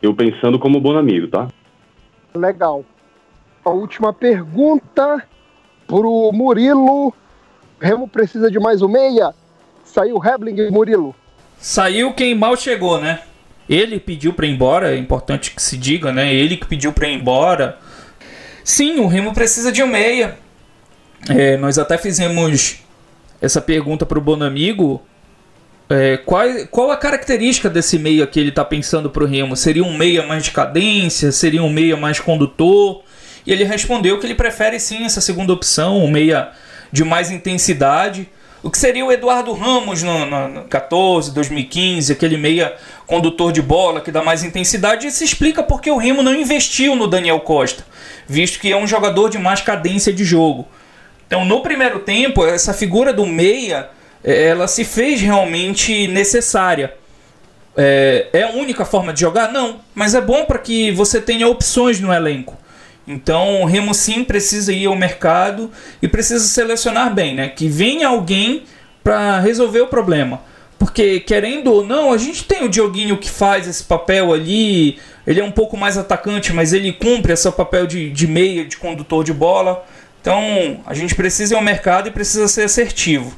Eu 0.00 0.14
pensando 0.14 0.58
como 0.58 0.80
bom 0.80 0.96
amigo, 0.96 1.26
tá? 1.26 1.48
Legal. 2.34 2.84
A 3.64 3.70
última 3.70 4.12
pergunta 4.12 5.22
pro 5.86 6.30
Murilo. 6.32 7.12
Remo 7.80 8.08
precisa 8.08 8.50
de 8.50 8.60
mais 8.60 8.82
um 8.82 8.88
meia. 8.88 9.34
Saiu 9.84 10.20
Hebling 10.24 10.70
Murilo. 10.70 11.14
Saiu 11.58 12.12
quem 12.12 12.34
mal 12.34 12.56
chegou, 12.56 13.00
né? 13.00 13.20
Ele 13.68 14.00
pediu 14.00 14.32
para 14.32 14.46
ir 14.46 14.50
embora, 14.50 14.94
é 14.94 14.96
importante 14.96 15.50
que 15.50 15.60
se 15.60 15.76
diga, 15.76 16.12
né? 16.12 16.32
Ele 16.32 16.56
que 16.56 16.66
pediu 16.66 16.92
para 16.92 17.08
ir 17.08 17.14
embora. 17.14 17.78
Sim, 18.64 18.98
o 19.00 19.06
Remo 19.06 19.34
precisa 19.34 19.70
de 19.70 19.82
um 19.82 19.86
meia. 19.86 20.38
É, 21.28 21.56
nós 21.56 21.78
até 21.78 21.98
fizemos 21.98 22.76
essa 23.40 23.60
pergunta 23.60 24.06
para 24.06 24.18
o 24.18 24.22
Bonamigo. 24.22 25.02
É, 25.90 26.18
qual, 26.18 26.46
qual 26.70 26.90
a 26.90 26.96
característica 26.96 27.70
desse 27.70 27.98
meia 27.98 28.26
que 28.26 28.38
ele 28.38 28.50
está 28.50 28.64
pensando 28.64 29.10
para 29.10 29.24
o 29.24 29.26
Remo? 29.26 29.56
Seria 29.56 29.84
um 29.84 29.96
meia 29.96 30.26
mais 30.26 30.44
de 30.44 30.50
cadência? 30.50 31.32
Seria 31.32 31.62
um 31.62 31.70
meia 31.70 31.96
mais 31.96 32.20
condutor? 32.20 33.02
E 33.46 33.52
ele 33.52 33.64
respondeu 33.64 34.18
que 34.18 34.26
ele 34.26 34.34
prefere 34.34 34.78
sim 34.78 35.04
essa 35.04 35.20
segunda 35.20 35.52
opção, 35.52 36.04
um 36.04 36.10
meia 36.10 36.52
de 36.92 37.04
mais 37.04 37.30
intensidade. 37.30 38.28
O 38.60 38.70
que 38.70 38.78
seria 38.78 39.04
o 39.04 39.12
Eduardo 39.12 39.52
Ramos 39.52 40.02
no, 40.02 40.26
no, 40.26 40.48
no 40.48 40.64
14, 40.64 41.32
2015, 41.32 42.12
aquele 42.12 42.36
meia 42.36 42.74
condutor 43.06 43.52
de 43.52 43.62
bola 43.62 44.00
que 44.00 44.10
dá 44.10 44.22
mais 44.22 44.42
intensidade, 44.42 45.06
e 45.06 45.10
se 45.12 45.24
explica 45.24 45.62
porque 45.62 45.90
o 45.90 45.96
Remo 45.96 46.24
não 46.24 46.34
investiu 46.34 46.96
no 46.96 47.06
Daniel 47.06 47.38
Costa, 47.40 47.84
visto 48.26 48.58
que 48.58 48.72
é 48.72 48.76
um 48.76 48.86
jogador 48.86 49.28
de 49.28 49.38
mais 49.38 49.60
cadência 49.60 50.12
de 50.12 50.24
jogo. 50.24 50.66
Então, 51.26 51.44
no 51.44 51.60
primeiro 51.60 52.00
tempo, 52.00 52.44
essa 52.44 52.74
figura 52.74 53.12
do 53.12 53.24
meia, 53.24 53.90
é, 54.24 54.46
ela 54.48 54.66
se 54.66 54.84
fez 54.84 55.20
realmente 55.20 56.08
necessária. 56.08 56.94
É, 57.76 58.26
é 58.32 58.42
a 58.42 58.50
única 58.50 58.84
forma 58.84 59.12
de 59.12 59.20
jogar? 59.20 59.52
Não, 59.52 59.78
mas 59.94 60.16
é 60.16 60.20
bom 60.20 60.44
para 60.44 60.58
que 60.58 60.90
você 60.90 61.20
tenha 61.20 61.46
opções 61.46 62.00
no 62.00 62.12
elenco. 62.12 62.56
Então 63.08 63.62
o 63.62 63.64
Remo 63.64 63.94
sim 63.94 64.22
precisa 64.22 64.70
ir 64.70 64.86
ao 64.86 64.94
mercado 64.94 65.70
e 66.02 66.06
precisa 66.06 66.44
selecionar 66.44 67.12
bem, 67.12 67.34
né? 67.34 67.48
Que 67.48 67.66
venha 67.66 68.08
alguém 68.08 68.64
para 69.02 69.40
resolver 69.40 69.80
o 69.80 69.86
problema. 69.86 70.40
Porque, 70.78 71.18
querendo 71.18 71.72
ou 71.72 71.84
não, 71.84 72.12
a 72.12 72.18
gente 72.18 72.44
tem 72.44 72.62
o 72.64 72.68
Dioguinho 72.68 73.16
que 73.16 73.28
faz 73.28 73.66
esse 73.66 73.82
papel 73.82 74.32
ali. 74.32 74.98
Ele 75.26 75.40
é 75.40 75.44
um 75.44 75.50
pouco 75.50 75.76
mais 75.76 75.98
atacante, 75.98 76.52
mas 76.52 76.72
ele 76.72 76.92
cumpre 76.92 77.32
esse 77.32 77.50
papel 77.50 77.86
de, 77.86 78.10
de 78.10 78.28
meia, 78.28 78.64
de 78.64 78.76
condutor 78.76 79.24
de 79.24 79.32
bola. 79.32 79.84
Então, 80.20 80.80
a 80.86 80.94
gente 80.94 81.16
precisa 81.16 81.54
ir 81.54 81.56
ao 81.56 81.62
mercado 81.62 82.08
e 82.08 82.12
precisa 82.12 82.46
ser 82.46 82.62
assertivo. 82.62 83.34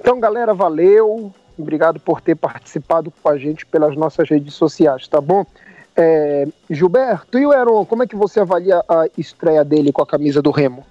Então, 0.00 0.20
galera, 0.20 0.54
valeu. 0.54 1.34
Obrigado 1.58 1.98
por 1.98 2.20
ter 2.20 2.36
participado 2.36 3.10
com 3.10 3.28
a 3.28 3.36
gente 3.36 3.66
pelas 3.66 3.96
nossas 3.96 4.28
redes 4.28 4.54
sociais, 4.54 5.08
tá 5.08 5.20
bom? 5.20 5.44
É, 5.96 6.46
Gilberto, 6.70 7.38
e 7.38 7.46
o 7.46 7.52
Heron, 7.52 7.84
como 7.84 8.02
é 8.02 8.06
que 8.06 8.16
você 8.16 8.40
avalia 8.40 8.82
a 8.88 9.06
estreia 9.18 9.64
dele 9.64 9.92
com 9.92 10.02
a 10.02 10.06
camisa 10.06 10.40
do 10.40 10.50
Remo? 10.50 10.84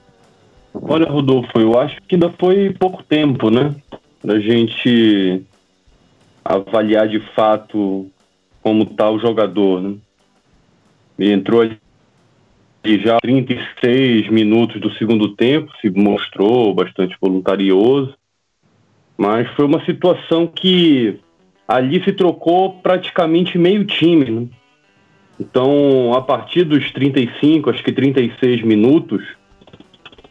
Olha, 0.74 1.10
Rodolfo, 1.10 1.60
eu 1.60 1.80
acho 1.80 2.02
que 2.04 2.16
ainda 2.16 2.30
foi 2.32 2.74
pouco 2.80 3.04
tempo, 3.04 3.50
né? 3.50 3.76
Da 4.24 4.40
gente 4.40 5.44
avaliar 6.46 7.08
de 7.08 7.20
fato 7.34 8.08
como 8.62 8.86
tá 8.86 9.10
o 9.10 9.20
jogador, 9.20 9.82
né? 9.82 9.96
Ele 11.18 11.34
entrou 11.34 11.62
ali 11.62 11.78
já 13.04 13.20
36 13.20 14.30
minutos 14.30 14.80
do 14.80 14.92
segundo 14.94 15.36
tempo, 15.36 15.72
se 15.82 15.90
mostrou 15.90 16.74
bastante 16.74 17.16
voluntarioso, 17.20 18.16
mas 19.18 19.48
foi 19.52 19.66
uma 19.66 19.84
situação 19.86 20.48
que 20.48 21.20
ali 21.68 22.04
se 22.04 22.12
trocou 22.12 22.74
praticamente 22.82 23.58
meio 23.58 23.86
time, 23.86 24.30
né? 24.30 24.48
Então, 25.42 26.14
a 26.14 26.22
partir 26.22 26.64
dos 26.64 26.92
35, 26.92 27.72
acho 27.72 27.84
que 27.84 27.92
36 27.92 28.62
minutos, 28.62 29.24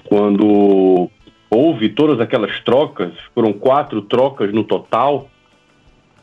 quando 0.04 1.10
houve 1.50 1.88
todas 1.88 2.20
aquelas 2.20 2.60
trocas, 2.60 3.12
foram 3.34 3.52
quatro 3.52 4.02
trocas 4.02 4.52
no 4.52 4.62
total, 4.62 5.28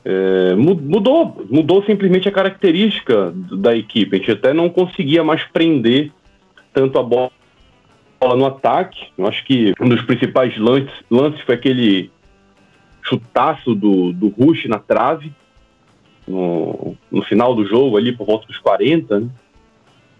é, 0.06 0.56
mudou, 0.56 1.46
mudou 1.50 1.84
simplesmente 1.84 2.30
a 2.30 2.32
característica 2.32 3.34
da 3.52 3.76
equipe. 3.76 4.16
A 4.16 4.20
gente 4.20 4.32
até 4.32 4.54
não 4.54 4.70
conseguia 4.70 5.22
mais 5.22 5.44
prender 5.44 6.14
tanto 6.72 6.98
a 6.98 7.04
bola 7.04 7.30
no 8.22 8.46
ataque. 8.46 9.10
Eu 9.18 9.28
acho 9.28 9.44
que 9.44 9.74
um 9.82 9.90
dos 9.90 10.02
principais 10.04 10.58
lances, 10.58 10.94
lances 11.12 11.42
foi 11.42 11.56
aquele 11.56 12.10
chutaço 13.02 13.76
do, 13.76 14.14
do 14.14 14.30
Rush 14.30 14.66
na 14.68 14.80
trave, 14.80 15.34
no, 16.28 16.96
no 17.12 17.24
final 17.24 17.56
do 17.56 17.66
jogo, 17.66 17.98
ali 17.98 18.12
por 18.12 18.28
volta 18.28 18.48
dos 18.48 18.58
40, 18.60 19.20
né? 19.20 19.30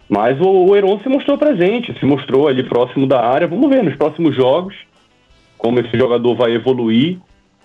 Mas 0.10 0.40
o, 0.40 0.48
o 0.48 0.76
Heron 0.76 1.00
se 1.00 1.10
mostrou 1.10 1.38
presente, 1.38 1.98
se 2.00 2.06
mostrou 2.06 2.48
ali 2.48 2.64
próximo 2.64 3.06
da 3.06 3.26
área. 3.26 3.48
Vamos 3.48 3.70
ver 3.70 3.84
nos 3.84 3.96
próximos 3.96 4.36
jogos 4.36 4.74
como 5.58 5.80
esse 5.80 5.98
jogador 5.98 6.34
vai 6.36 6.54
evoluir. 6.54 7.18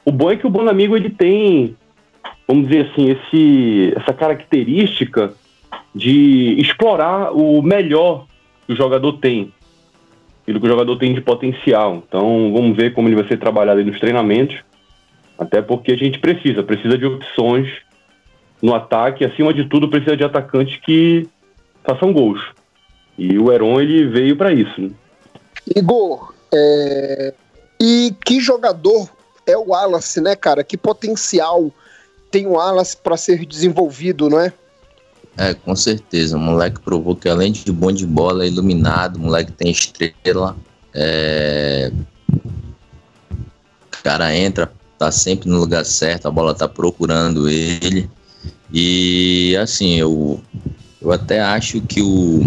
O 0.05 0.11
bom 0.11 0.31
é 0.31 0.37
que 0.37 0.47
o 0.47 0.51
Bonamigo 0.51 0.97
ele 0.97 1.11
tem 1.11 1.77
vamos 2.47 2.69
dizer 2.69 2.91
assim, 2.91 3.11
esse, 3.11 3.95
essa 3.97 4.13
característica 4.13 5.33
de 5.95 6.55
explorar 6.59 7.33
o 7.33 7.63
melhor 7.63 8.27
que 8.67 8.73
o 8.73 8.77
jogador 8.77 9.15
tem, 9.15 9.53
aquilo 10.43 10.61
que 10.61 10.67
o 10.67 10.71
jogador 10.71 10.97
tem 10.97 11.15
de 11.15 11.21
potencial. 11.21 12.03
Então, 12.07 12.53
vamos 12.53 12.77
ver 12.77 12.93
como 12.93 13.09
ele 13.09 13.17
vai 13.17 13.27
ser 13.27 13.39
trabalhado 13.39 13.85
nos 13.85 13.99
treinamentos, 13.99 14.57
até 15.39 15.63
porque 15.63 15.93
a 15.93 15.97
gente 15.97 16.19
precisa, 16.19 16.63
precisa 16.63 16.97
de 16.99 17.07
opções 17.07 17.69
no 18.63 18.75
ataque, 18.75 19.25
acima 19.25 19.53
de 19.53 19.69
tudo, 19.69 19.91
precisa 19.91 20.17
de 20.17 20.23
atacantes 20.23 20.79
que 20.81 21.29
façam 21.85 22.13
gols. 22.13 22.41
E 23.19 23.37
o 23.39 23.53
Heron, 23.53 23.81
ele 23.81 24.07
veio 24.07 24.37
para 24.37 24.53
isso. 24.53 24.81
Né? 24.81 24.91
Igor, 25.77 26.33
é... 26.55 27.35
e 27.81 28.15
que 28.25 28.41
jogador 28.41 29.11
é 29.47 29.57
o 29.57 29.71
Wallace, 29.71 30.21
né, 30.21 30.37
cara? 30.37 30.63
Que 30.63 30.77
potencial 30.77 31.73
tem 32.31 32.47
um 32.47 32.59
alas 32.59 32.95
para 32.95 33.17
ser 33.17 33.45
desenvolvido, 33.45 34.31
não 34.31 34.41
é? 34.41 34.53
É, 35.37 35.55
com 35.55 35.75
certeza. 35.75 36.37
O 36.37 36.41
moleque 36.41 36.81
provou 36.81 37.17
que 37.17 37.29
além 37.29 37.53
de 37.53 37.73
bom 37.73 37.91
de 37.91 38.07
bola, 38.07 38.45
é 38.45 38.49
iluminado, 38.49 39.17
o 39.17 39.21
moleque 39.21 39.53
tem 39.53 39.71
estrela. 39.71 40.57
É... 40.95 41.91
O 42.41 44.03
cara 44.03 44.35
entra, 44.35 44.73
tá 44.99 45.11
sempre 45.11 45.49
no 45.49 45.59
lugar 45.59 45.85
certo, 45.85 46.27
a 46.27 46.31
bola 46.31 46.55
tá 46.55 46.69
procurando 46.69 47.49
ele. 47.49 48.09
E 48.73 49.57
assim, 49.57 49.99
eu, 49.99 50.41
eu 51.01 51.13
até 51.13 51.41
acho 51.41 51.81
que 51.83 52.01
o. 52.01 52.41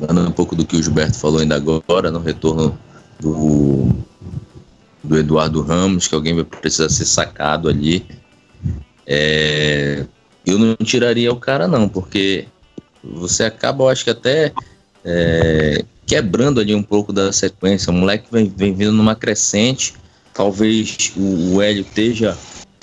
Dando 0.00 0.28
um 0.28 0.32
pouco 0.32 0.54
do 0.54 0.64
que 0.64 0.76
o 0.76 0.82
Gilberto 0.82 1.16
falou 1.16 1.40
ainda 1.40 1.56
agora, 1.56 2.10
no 2.10 2.20
retorno 2.20 2.78
do, 3.18 3.88
do 5.02 5.18
Eduardo 5.18 5.60
Ramos, 5.60 6.06
que 6.06 6.14
alguém 6.14 6.34
vai 6.34 6.44
precisar 6.44 6.88
ser 6.88 7.04
sacado 7.04 7.68
ali. 7.68 8.06
É, 9.04 10.06
eu 10.46 10.58
não 10.58 10.76
tiraria 10.76 11.32
o 11.32 11.36
cara, 11.36 11.66
não, 11.66 11.88
porque 11.88 12.46
você 13.02 13.44
acaba, 13.44 13.84
eu 13.84 13.88
acho 13.88 14.04
que 14.04 14.10
até 14.10 14.52
é, 15.04 15.84
quebrando 16.06 16.60
ali 16.60 16.74
um 16.74 16.82
pouco 16.82 17.12
da 17.12 17.32
sequência. 17.32 17.90
O 17.90 17.94
moleque 17.94 18.28
vem, 18.30 18.52
vem 18.56 18.72
vindo 18.72 18.92
numa 18.92 19.14
crescente. 19.14 19.94
Talvez 20.32 21.12
o, 21.16 21.56
o 21.56 21.62
Hélio 21.62 21.82
esteja 21.82 22.36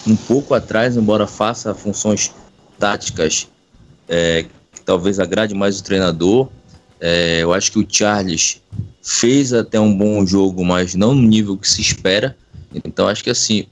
um 0.08 0.16
pouco 0.16 0.54
atrás, 0.54 0.96
embora 0.96 1.28
faça 1.28 1.74
funções 1.74 2.32
táticas 2.80 3.48
é, 4.08 4.46
que 4.74 4.82
talvez 4.82 5.20
agrade 5.20 5.54
mais 5.54 5.80
o 5.80 5.84
treinador. 5.84 6.50
É, 7.00 7.44
eu 7.44 7.54
acho 7.54 7.72
que 7.72 7.80
o 7.80 7.86
Charles 7.88 8.62
fez 9.02 9.54
até 9.54 9.80
um 9.80 9.96
bom 9.96 10.26
jogo, 10.26 10.64
mas 10.64 10.96
não 10.96 11.14
no 11.14 11.22
nível 11.22 11.58
que 11.58 11.70
se 11.70 11.82
espera. 11.82 12.36
Então 12.84 13.08
acho 13.08 13.24
que 13.24 13.30
assim, 13.30 13.66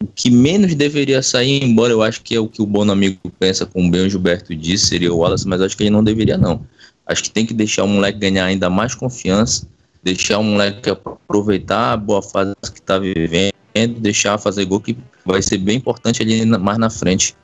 o 0.00 0.06
que 0.06 0.30
menos 0.30 0.74
deveria 0.74 1.22
sair, 1.22 1.62
embora 1.62 1.92
eu 1.92 2.02
acho 2.02 2.22
que 2.22 2.34
é 2.34 2.40
o 2.40 2.48
que 2.48 2.60
o 2.60 2.66
bom 2.66 2.90
amigo 2.90 3.18
pensa, 3.38 3.64
como 3.66 3.90
bem 3.90 4.06
o 4.06 4.10
Gilberto 4.10 4.54
disse, 4.54 4.86
seria 4.86 5.12
o 5.12 5.18
Wallace, 5.18 5.46
mas 5.46 5.60
acho 5.60 5.76
que 5.76 5.84
ele 5.84 5.90
não 5.90 6.04
deveria, 6.04 6.36
não. 6.36 6.66
Acho 7.06 7.22
que 7.22 7.30
tem 7.30 7.46
que 7.46 7.54
deixar 7.54 7.84
o 7.84 7.88
moleque 7.88 8.18
ganhar 8.18 8.44
ainda 8.44 8.68
mais 8.68 8.94
confiança, 8.94 9.66
deixar 10.02 10.38
o 10.38 10.44
moleque 10.44 10.90
aproveitar 10.90 11.92
a 11.92 11.96
boa 11.96 12.20
fase 12.20 12.54
que 12.62 12.80
está 12.80 12.98
vivendo, 12.98 13.52
deixar 13.98 14.38
fazer 14.38 14.64
gol, 14.64 14.80
que 14.80 14.96
vai 15.26 15.42
ser 15.42 15.58
bem 15.58 15.76
importante 15.76 16.22
ali 16.22 16.46
mais 16.46 16.78
na 16.78 16.88
frente, 16.88 17.36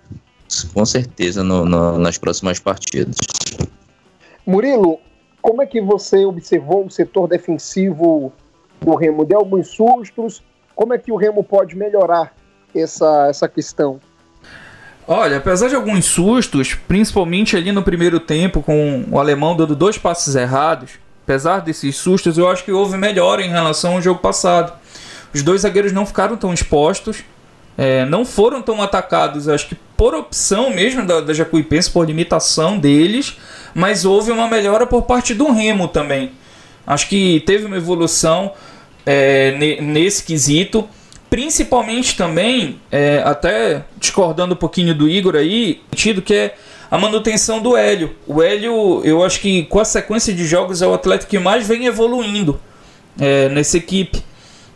com 0.73 0.87
certeza, 0.87 1.43
no, 1.43 1.65
no, 1.65 1.99
nas 1.99 2.17
próximas 2.17 2.59
partidas. 2.59 3.17
Murilo, 4.47 4.99
como 5.41 5.61
é 5.63 5.67
que 5.67 5.81
você 5.81 6.25
observou 6.25 6.87
o 6.87 6.91
setor 6.91 7.29
defensivo 7.29 8.33
do 8.81 8.95
Remo? 8.95 9.25
Deu 9.25 9.39
alguns 9.39 9.69
sustos? 9.69 10.43
Como 10.75 10.95
é 10.95 10.99
que 10.99 11.13
o 11.13 11.17
Remo 11.17 11.43
pode 11.43 11.77
melhorar 11.77 12.33
essa, 12.75 13.27
essa 13.29 13.49
questão? 13.49 14.01
Olha, 15.07 15.39
apesar 15.39 15.69
de 15.69 15.75
alguns 15.75 16.05
sustos, 16.05 16.75
principalmente 16.75 17.57
ali 17.57 17.73
no 17.73 17.83
primeiro 17.83 18.21
tempo, 18.21 18.63
com 18.63 19.05
o 19.11 19.19
alemão 19.19 19.57
dando 19.57 19.75
dois 19.75 19.99
passes 19.99 20.37
errados, 20.37 20.93
apesar 21.25 21.61
desses 21.61 21.97
sustos, 21.97 22.39
eu 22.39 22.49
acho 22.49 22.65
que 22.65 22.71
houve 22.71 22.97
melhora 22.97 23.43
em 23.43 23.49
relação 23.49 23.95
ao 23.95 24.03
jogo 24.03 24.21
passado. 24.21 24.73
Os 25.35 25.43
dois 25.43 25.63
zagueiros 25.63 25.93
não 25.93 26.07
ficaram 26.07 26.37
tão 26.37 26.55
expostos, 26.55 27.25
é, 27.77 28.05
não 28.05 28.25
foram 28.25 28.61
tão 28.61 28.83
atacados, 28.83 29.49
acho 29.49 29.69
que 29.69 29.77
por 29.97 30.15
opção 30.15 30.71
mesmo 30.71 31.07
da, 31.07 31.21
da 31.21 31.33
Jacuipense, 31.33 31.91
por 31.91 32.07
limitação 32.07 32.79
deles, 32.79 33.37
mas 33.75 34.05
houve 34.05 34.31
uma 34.31 34.49
melhora 34.49 34.87
por 34.87 35.03
parte 35.03 35.35
do 35.35 35.51
Remo 35.51 35.89
também. 35.89 36.33
Acho 36.87 37.09
que 37.09 37.43
teve 37.47 37.65
uma 37.65 37.77
evolução 37.77 38.53
é, 39.07 39.79
nesse 39.81 40.25
quesito. 40.25 40.89
Principalmente 41.31 42.15
também, 42.15 42.79
é, 42.91 43.23
até 43.25 43.85
discordando 43.97 44.53
um 44.53 44.57
pouquinho 44.57 44.95
do 44.95 45.09
Igor 45.09 45.35
aí, 45.35 45.81
sentido 45.91 46.21
que 46.21 46.35
é 46.35 46.55
a 46.91 46.99
manutenção 46.99 47.63
do 47.63 47.75
Hélio. 47.75 48.15
O 48.27 48.43
Hélio, 48.43 49.01
eu 49.03 49.25
acho 49.25 49.41
que 49.41 49.63
com 49.65 49.81
a 49.81 49.85
sequência 49.85 50.35
de 50.35 50.45
jogos 50.45 50.83
é 50.83 50.87
o 50.87 50.93
atleta 50.93 51.27
que 51.27 51.39
mais 51.39 51.67
vem 51.67 51.87
evoluindo 51.87 52.61
é, 53.19 53.49
nessa 53.49 53.79
equipe. 53.79 54.23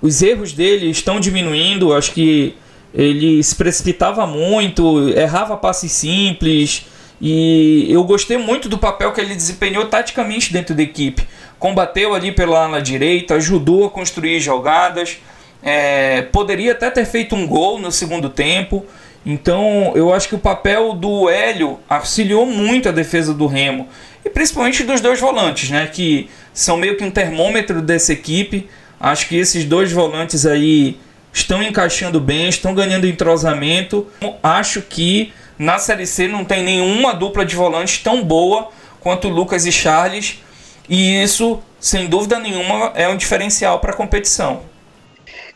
Os 0.00 0.22
erros 0.22 0.52
dele 0.52 0.88
estão 0.88 1.20
diminuindo, 1.20 1.92
acho 1.92 2.12
que 2.12 2.54
ele 2.94 3.42
se 3.42 3.54
precipitava 3.54 4.26
muito, 4.26 5.10
errava 5.10 5.56
passes 5.56 5.92
simples. 5.92 6.86
E 7.20 7.86
eu 7.90 8.04
gostei 8.04 8.36
muito 8.36 8.68
do 8.68 8.78
papel 8.78 9.12
que 9.12 9.20
ele 9.20 9.34
desempenhou 9.34 9.86
taticamente 9.86 10.52
dentro 10.52 10.74
da 10.74 10.82
equipe. 10.82 11.26
Combateu 11.58 12.14
ali 12.14 12.32
pela 12.32 12.64
ala 12.64 12.82
direita, 12.82 13.34
ajudou 13.34 13.86
a 13.86 13.90
construir 13.90 14.38
jogadas 14.40 15.18
é, 15.62 16.22
poderia 16.22 16.72
até 16.72 16.90
ter 16.90 17.04
feito 17.04 17.34
um 17.34 17.44
gol 17.44 17.78
no 17.80 17.90
segundo 17.90 18.30
tempo. 18.30 18.84
Então 19.24 19.92
eu 19.96 20.12
acho 20.12 20.28
que 20.28 20.36
o 20.36 20.38
papel 20.38 20.92
do 20.92 21.28
Hélio 21.28 21.80
auxiliou 21.88 22.46
muito 22.46 22.88
a 22.88 22.92
defesa 22.92 23.34
do 23.34 23.46
Remo. 23.46 23.88
E 24.24 24.30
principalmente 24.30 24.84
dos 24.84 25.00
dois 25.00 25.18
volantes, 25.18 25.68
né? 25.70 25.88
Que 25.92 26.30
são 26.54 26.76
meio 26.76 26.96
que 26.96 27.02
um 27.02 27.10
termômetro 27.10 27.82
dessa 27.82 28.12
equipe. 28.12 28.68
Acho 29.00 29.28
que 29.28 29.36
esses 29.36 29.64
dois 29.64 29.90
volantes 29.90 30.46
aí 30.46 30.98
estão 31.36 31.62
encaixando 31.62 32.18
bem, 32.18 32.48
estão 32.48 32.74
ganhando 32.74 33.06
entrosamento. 33.06 34.06
Acho 34.42 34.80
que 34.80 35.34
na 35.58 35.78
Série 35.78 36.06
C 36.06 36.26
não 36.26 36.46
tem 36.46 36.64
nenhuma 36.64 37.14
dupla 37.14 37.44
de 37.44 37.54
volantes 37.54 38.02
tão 38.02 38.24
boa 38.24 38.70
quanto 39.00 39.28
Lucas 39.28 39.66
e 39.66 39.70
Charles. 39.70 40.42
E 40.88 41.22
isso, 41.22 41.60
sem 41.78 42.08
dúvida 42.08 42.38
nenhuma, 42.38 42.90
é 42.94 43.06
um 43.06 43.18
diferencial 43.18 43.80
para 43.80 43.92
a 43.92 43.94
competição. 43.96 44.62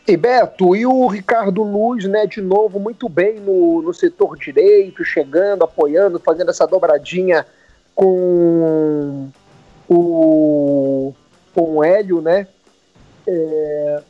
E 0.07 0.15
Beto, 0.15 0.75
e 0.75 0.85
o 0.85 1.07
Ricardo 1.07 1.63
Luz, 1.63 2.05
né, 2.05 2.27
de 2.27 2.41
novo, 2.41 2.79
muito 2.79 3.09
bem 3.09 3.39
no, 3.39 3.81
no 3.81 3.93
setor 3.93 4.37
direito, 4.37 5.03
chegando, 5.03 5.63
apoiando, 5.63 6.19
fazendo 6.19 6.51
essa 6.51 6.67
dobradinha 6.67 7.45
com 7.95 9.29
o, 9.89 11.13
com 11.55 11.77
o 11.77 11.83
Hélio, 11.83 12.21
né? 12.21 12.47
É, 13.27 14.01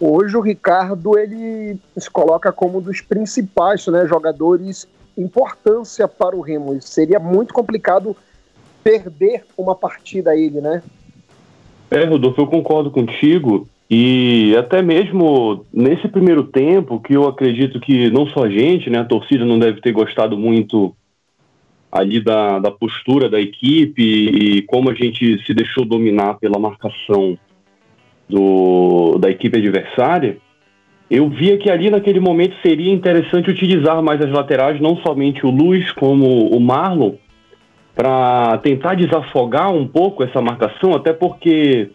hoje 0.00 0.36
o 0.36 0.40
Ricardo 0.40 1.18
ele 1.18 1.78
se 1.96 2.10
coloca 2.10 2.52
como 2.52 2.78
um 2.78 2.82
dos 2.82 3.00
principais 3.00 3.86
né, 3.86 4.06
jogadores 4.06 4.88
importância 5.16 6.06
para 6.06 6.36
o 6.36 6.40
Remo. 6.40 6.80
Seria 6.80 7.18
muito 7.18 7.52
complicado 7.52 8.16
perder 8.84 9.44
uma 9.56 9.74
partida 9.74 10.30
a 10.30 10.36
ele, 10.36 10.60
né? 10.60 10.82
É, 11.90 12.04
Rodolfo, 12.04 12.40
eu 12.40 12.46
concordo 12.46 12.90
contigo. 12.90 13.66
E 13.90 14.54
até 14.58 14.82
mesmo 14.82 15.64
nesse 15.72 16.06
primeiro 16.08 16.44
tempo, 16.44 17.00
que 17.00 17.14
eu 17.14 17.26
acredito 17.26 17.80
que 17.80 18.10
não 18.10 18.26
só 18.26 18.44
a 18.44 18.50
gente, 18.50 18.90
né, 18.90 18.98
a 18.98 19.04
torcida 19.04 19.44
não 19.44 19.58
deve 19.58 19.80
ter 19.80 19.92
gostado 19.92 20.36
muito 20.36 20.94
ali 21.90 22.20
da, 22.20 22.58
da 22.58 22.70
postura 22.70 23.30
da 23.30 23.40
equipe 23.40 24.02
e 24.02 24.62
como 24.62 24.90
a 24.90 24.94
gente 24.94 25.42
se 25.44 25.54
deixou 25.54 25.86
dominar 25.86 26.34
pela 26.34 26.58
marcação 26.58 27.38
do, 28.28 29.18
da 29.18 29.30
equipe 29.30 29.58
adversária, 29.58 30.36
eu 31.10 31.28
via 31.28 31.56
que 31.56 31.70
ali 31.70 31.90
naquele 31.90 32.20
momento 32.20 32.54
seria 32.62 32.92
interessante 32.92 33.50
utilizar 33.50 34.02
mais 34.02 34.20
as 34.20 34.30
laterais, 34.30 34.80
não 34.80 34.96
somente 34.98 35.46
o 35.46 35.50
Luiz, 35.50 35.90
como 35.92 36.48
o 36.48 36.60
Marlon, 36.60 37.14
para 37.94 38.58
tentar 38.58 38.94
desafogar 38.94 39.72
um 39.72 39.86
pouco 39.86 40.22
essa 40.22 40.40
marcação, 40.40 40.94
até 40.94 41.12
porque, 41.12 41.90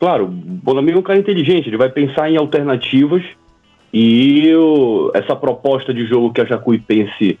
claro, 0.00 0.24
o 0.24 0.28
Bonamigo 0.28 0.98
é 0.98 1.00
um 1.00 1.04
cara 1.04 1.18
inteligente, 1.18 1.68
ele 1.68 1.76
vai 1.76 1.90
pensar 1.90 2.30
em 2.30 2.36
alternativas 2.36 3.22
e 3.92 4.52
o, 4.56 5.12
essa 5.14 5.36
proposta 5.36 5.92
de 5.94 6.06
jogo 6.06 6.32
que 6.32 6.40
a 6.40 6.44
Jacuipense 6.44 7.38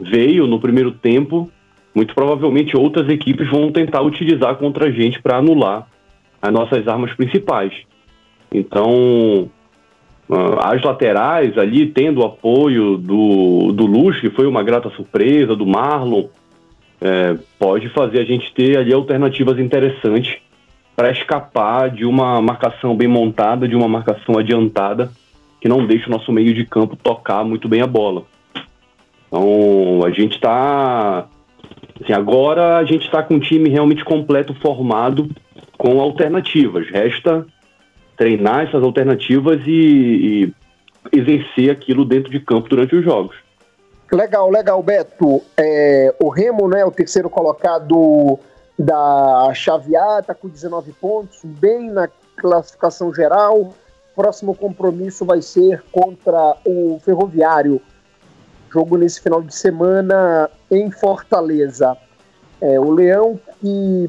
veio 0.00 0.46
no 0.46 0.58
primeiro 0.58 0.92
tempo, 0.92 1.50
muito 1.94 2.14
provavelmente 2.14 2.76
outras 2.76 3.08
equipes 3.08 3.50
vão 3.50 3.70
tentar 3.70 4.00
utilizar 4.00 4.54
contra 4.56 4.86
a 4.86 4.90
gente 4.90 5.20
para 5.20 5.36
anular 5.36 5.86
as 6.42 6.52
nossas 6.52 6.86
armas 6.88 7.14
principais. 7.14 7.72
Então, 8.52 9.48
ah, 10.30 10.72
as 10.72 10.82
laterais 10.82 11.56
ali, 11.56 11.86
tendo 11.86 12.20
o 12.20 12.24
apoio 12.24 12.98
do, 12.98 13.72
do 13.72 13.86
Luz, 13.86 14.20
que 14.20 14.30
foi 14.30 14.46
uma 14.46 14.62
grata 14.62 14.90
surpresa, 14.90 15.54
do 15.54 15.66
Marlon, 15.66 16.24
é, 17.00 17.36
pode 17.58 17.88
fazer 17.90 18.20
a 18.20 18.24
gente 18.24 18.52
ter 18.54 18.78
ali 18.78 18.92
alternativas 18.92 19.58
interessantes 19.58 20.38
para 20.94 21.10
escapar 21.10 21.90
de 21.90 22.04
uma 22.04 22.40
marcação 22.40 22.96
bem 22.96 23.08
montada, 23.08 23.66
de 23.66 23.74
uma 23.74 23.88
marcação 23.88 24.38
adiantada, 24.38 25.10
que 25.60 25.68
não 25.68 25.86
deixa 25.86 26.08
o 26.08 26.10
nosso 26.10 26.30
meio 26.30 26.54
de 26.54 26.64
campo 26.64 26.96
tocar 26.96 27.44
muito 27.44 27.68
bem 27.68 27.80
a 27.80 27.86
bola. 27.86 28.24
Então, 29.26 30.00
a 30.04 30.10
gente 30.10 30.34
está. 30.34 31.26
Assim, 32.02 32.12
agora 32.12 32.76
a 32.76 32.84
gente 32.84 33.04
está 33.04 33.22
com 33.22 33.34
um 33.34 33.40
time 33.40 33.68
realmente 33.68 34.04
completo, 34.04 34.54
formado, 34.54 35.28
com 35.82 36.00
alternativas. 36.00 36.88
Resta 36.88 37.44
treinar 38.16 38.68
essas 38.68 38.84
alternativas 38.84 39.60
e, 39.66 40.52
e 41.10 41.18
exercer 41.18 41.70
aquilo 41.72 42.04
dentro 42.04 42.30
de 42.30 42.38
campo 42.38 42.68
durante 42.68 42.94
os 42.94 43.04
jogos. 43.04 43.34
Legal, 44.12 44.48
legal, 44.48 44.80
Beto. 44.80 45.42
É, 45.56 46.14
o 46.20 46.28
Remo, 46.28 46.68
né, 46.68 46.84
o 46.84 46.92
terceiro 46.92 47.28
colocado 47.28 48.38
da 48.78 49.50
Xavier, 49.54 50.20
está 50.20 50.32
com 50.34 50.48
19 50.48 50.92
pontos, 50.92 51.40
bem 51.42 51.90
na 51.90 52.08
classificação 52.36 53.12
geral. 53.12 53.74
Próximo 54.14 54.54
compromisso 54.54 55.24
vai 55.24 55.42
ser 55.42 55.82
contra 55.90 56.56
o 56.64 57.00
Ferroviário. 57.04 57.82
Jogo 58.72 58.96
nesse 58.96 59.20
final 59.20 59.42
de 59.42 59.52
semana 59.52 60.48
em 60.70 60.92
Fortaleza. 60.92 61.96
É, 62.60 62.78
o 62.78 62.92
Leão, 62.92 63.40
que 63.60 64.08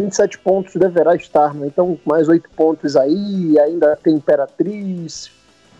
27 0.00 0.38
pontos 0.38 0.74
deverá 0.74 1.16
estar, 1.16 1.52
né? 1.54 1.66
então 1.66 1.98
mais 2.04 2.28
8 2.28 2.48
pontos 2.50 2.96
aí, 2.96 3.58
ainda 3.58 3.96
tem 3.96 4.14
Imperatriz, 4.14 5.30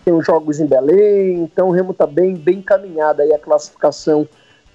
tem 0.04 0.12
os 0.12 0.26
jogos 0.26 0.59
em 0.59 0.66
Belém, 0.66 1.44
então 1.44 1.68
o 1.68 1.70
Remo 1.70 1.92
está 1.92 2.07
bem, 2.07 2.35
bem 2.35 2.61
caminhada 2.61 3.22
aí 3.22 3.33
a 3.33 3.38
classificação 3.38 4.28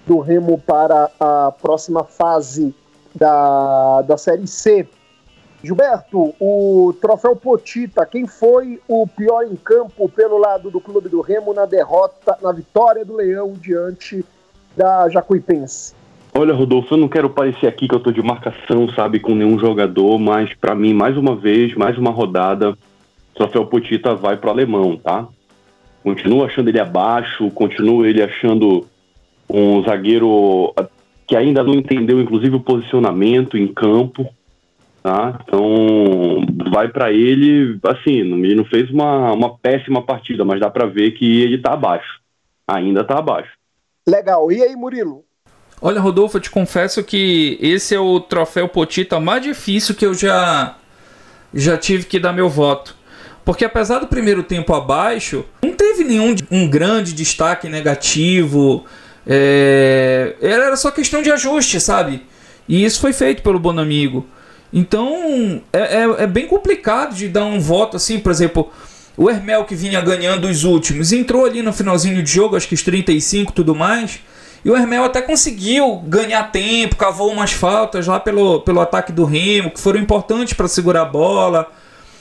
do 0.06 0.18
Remo 0.18 0.58
para 0.58 1.10
a 1.20 1.52
próxima 1.52 2.04
fase 2.04 2.74
da, 3.14 4.02
da 4.02 4.16
Série 4.16 4.46
C. 4.46 4.88
Gilberto, 5.62 6.34
o 6.38 6.94
troféu 7.00 7.34
Potita, 7.34 8.04
quem 8.04 8.26
foi 8.26 8.80
o 8.86 9.06
pior 9.06 9.44
em 9.44 9.56
campo 9.56 10.08
pelo 10.10 10.36
lado 10.36 10.70
do 10.70 10.80
clube 10.80 11.08
do 11.08 11.22
Remo 11.22 11.54
na 11.54 11.64
derrota, 11.64 12.36
na 12.42 12.52
vitória 12.52 13.04
do 13.04 13.14
Leão 13.14 13.52
diante 13.52 14.24
da 14.76 15.08
Jacuipense? 15.08 15.94
Olha, 16.36 16.52
Rodolfo, 16.52 16.94
eu 16.94 16.98
não 16.98 17.06
quero 17.06 17.30
parecer 17.30 17.68
aqui 17.68 17.86
que 17.86 17.94
eu 17.94 18.00
tô 18.00 18.10
de 18.10 18.20
marcação, 18.20 18.88
sabe, 18.88 19.20
com 19.20 19.36
nenhum 19.36 19.56
jogador, 19.56 20.18
mas 20.18 20.52
para 20.54 20.74
mim, 20.74 20.92
mais 20.92 21.16
uma 21.16 21.36
vez, 21.36 21.72
mais 21.76 21.96
uma 21.96 22.10
rodada, 22.10 22.76
Troféu 23.36 23.66
Potita 23.66 24.16
vai 24.16 24.36
para 24.36 24.48
o 24.48 24.50
alemão, 24.50 24.96
tá? 24.96 25.28
Continuo 26.02 26.44
achando 26.44 26.68
ele 26.68 26.80
abaixo, 26.80 27.48
continuo 27.52 28.04
ele 28.04 28.20
achando 28.20 28.84
um 29.48 29.84
zagueiro 29.84 30.74
que 31.24 31.36
ainda 31.36 31.62
não 31.62 31.72
entendeu, 31.72 32.20
inclusive, 32.20 32.56
o 32.56 32.60
posicionamento 32.60 33.56
em 33.56 33.68
campo, 33.68 34.28
tá? 35.04 35.38
Então, 35.40 36.44
vai 36.72 36.88
para 36.88 37.12
ele, 37.12 37.78
assim, 37.84 38.10
ele 38.10 38.56
não 38.56 38.64
fez 38.64 38.90
uma, 38.90 39.30
uma 39.32 39.56
péssima 39.56 40.02
partida, 40.02 40.44
mas 40.44 40.58
dá 40.58 40.68
para 40.68 40.84
ver 40.84 41.12
que 41.12 41.42
ele 41.42 41.58
tá 41.58 41.74
abaixo, 41.74 42.20
ainda 42.66 43.04
tá 43.04 43.18
abaixo. 43.18 43.52
Legal. 44.04 44.50
E 44.50 44.60
aí, 44.60 44.74
Murilo? 44.74 45.24
Olha, 45.86 46.00
Rodolfo, 46.00 46.38
eu 46.38 46.40
te 46.40 46.48
confesso 46.48 47.04
que 47.04 47.58
esse 47.60 47.94
é 47.94 48.00
o 48.00 48.18
troféu 48.18 48.66
Potita 48.66 49.20
mais 49.20 49.42
difícil 49.42 49.94
que 49.94 50.06
eu 50.06 50.14
já 50.14 50.76
já 51.52 51.76
tive 51.76 52.06
que 52.06 52.18
dar 52.18 52.32
meu 52.32 52.48
voto. 52.48 52.96
Porque 53.44 53.66
apesar 53.66 53.98
do 53.98 54.06
primeiro 54.06 54.42
tempo 54.42 54.72
abaixo, 54.72 55.44
não 55.62 55.74
teve 55.74 56.02
nenhum 56.02 56.34
um 56.50 56.66
grande 56.66 57.12
destaque 57.12 57.68
negativo. 57.68 58.86
É, 59.26 60.34
era 60.40 60.74
só 60.74 60.90
questão 60.90 61.20
de 61.20 61.30
ajuste, 61.30 61.78
sabe? 61.78 62.22
E 62.66 62.82
isso 62.82 62.98
foi 62.98 63.12
feito 63.12 63.42
pelo 63.42 63.58
Bonamigo. 63.58 64.26
Então 64.72 65.60
é, 65.70 65.98
é, 65.98 66.22
é, 66.22 66.26
bem 66.26 66.46
complicado 66.46 67.14
de 67.14 67.28
dar 67.28 67.44
um 67.44 67.60
voto 67.60 67.98
assim, 67.98 68.18
por 68.18 68.32
exemplo. 68.32 68.72
O 69.18 69.28
Hermel 69.28 69.66
que 69.66 69.74
vinha 69.74 70.00
ganhando 70.00 70.48
os 70.48 70.64
últimos 70.64 71.12
entrou 71.12 71.44
ali 71.44 71.60
no 71.60 71.74
finalzinho 71.74 72.22
de 72.22 72.32
jogo, 72.32 72.56
acho 72.56 72.66
que 72.66 72.74
os 72.74 72.82
35 72.82 73.52
tudo 73.52 73.74
mais. 73.74 74.18
E 74.64 74.70
o 74.70 74.76
Hermel 74.76 75.04
até 75.04 75.20
conseguiu 75.20 75.96
ganhar 76.06 76.50
tempo, 76.50 76.96
cavou 76.96 77.30
umas 77.30 77.52
faltas 77.52 78.06
lá 78.06 78.18
pelo, 78.18 78.60
pelo 78.60 78.80
ataque 78.80 79.12
do 79.12 79.24
Remo, 79.24 79.70
que 79.70 79.80
foram 79.80 80.00
importantes 80.00 80.54
para 80.54 80.66
segurar 80.66 81.02
a 81.02 81.04
bola. 81.04 81.70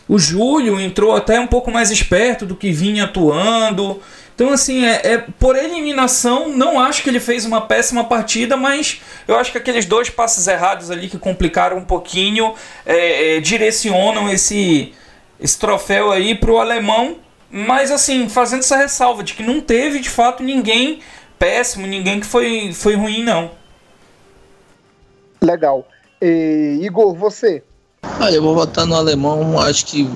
O 0.10 0.19
Júlio 0.19 0.79
entrou 0.79 1.15
até 1.15 1.39
um 1.39 1.47
pouco 1.47 1.71
mais 1.71 1.89
esperto 1.89 2.45
do 2.45 2.56
que 2.56 2.71
vinha 2.71 3.06
atuando. 3.06 4.01
Então, 4.36 4.51
assim, 4.51 4.84
é, 4.86 5.01
é, 5.03 5.17
por 5.39 5.56
eliminação, 5.56 6.49
não 6.49 6.79
acho 6.79 7.03
que 7.03 7.10
ele 7.10 7.19
fez 7.19 7.45
uma 7.45 7.62
péssima 7.62 8.03
partida, 8.03 8.58
mas 8.58 8.99
eu 9.25 9.38
acho 9.38 9.51
que 9.51 9.58
aqueles 9.58 9.86
dois 9.86 10.10
passes 10.10 10.45
errados 10.47 10.91
ali 10.91 11.08
que 11.08 11.17
complicaram 11.17 11.77
um 11.77 11.86
pouquinho 11.86 12.56
é, 12.86 13.38
é, 13.38 13.39
direcionam 13.39 14.29
esse, 14.29 14.91
esse 15.39 15.58
troféu 15.58 16.12
aí 16.12 16.36
para 16.36 16.51
o 16.51 16.60
alemão. 16.60 17.17
Mas, 17.49 17.91
assim, 17.91 18.27
fazendo 18.27 18.62
essa 18.62 18.75
ressalva 18.75 19.23
de 19.23 19.36
que 19.36 19.43
não 19.43 19.62
teve 19.62 19.99
de 19.99 20.10
fato 20.10 20.41
ninguém 20.41 20.99
péssimo, 21.38 21.86
ninguém 21.88 22.19
que 22.19 22.26
foi, 22.26 22.74
foi 22.74 22.96
ruim, 22.96 23.24
não. 23.24 23.52
Legal. 25.41 25.88
E, 26.22 26.80
Igor, 26.82 27.13
você? 27.15 27.63
Ah, 28.02 28.32
eu 28.32 28.41
vou 28.41 28.56
votar 28.56 28.86
no 28.86 28.96
alemão, 28.96 29.60
acho 29.60 29.86
que 29.86 30.10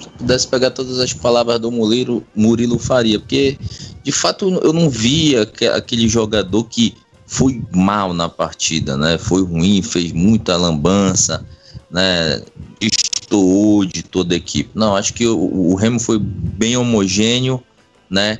se 0.00 0.08
pudesse 0.10 0.48
pegar 0.48 0.70
todas 0.70 0.98
as 0.98 1.12
palavras 1.12 1.58
do 1.58 1.70
Murilo, 1.70 2.24
Murilo 2.34 2.78
faria, 2.78 3.18
porque 3.18 3.58
de 4.02 4.12
fato 4.12 4.60
eu 4.62 4.72
não 4.72 4.88
via 4.88 5.42
aquele 5.42 6.08
jogador 6.08 6.64
que 6.64 6.94
foi 7.26 7.62
mal 7.70 8.12
na 8.12 8.28
partida, 8.28 8.96
né? 8.96 9.16
Foi 9.16 9.42
ruim, 9.42 9.82
fez 9.82 10.12
muita 10.12 10.56
lambança, 10.56 11.46
né? 11.90 12.42
Destoou 12.80 13.84
de 13.84 14.02
toda 14.02 14.34
a 14.34 14.36
equipe. 14.36 14.70
Não, 14.74 14.96
acho 14.96 15.14
que 15.14 15.26
o, 15.26 15.38
o 15.38 15.74
Remo 15.74 16.00
foi 16.00 16.18
bem 16.18 16.76
homogêneo, 16.76 17.62
né? 18.10 18.38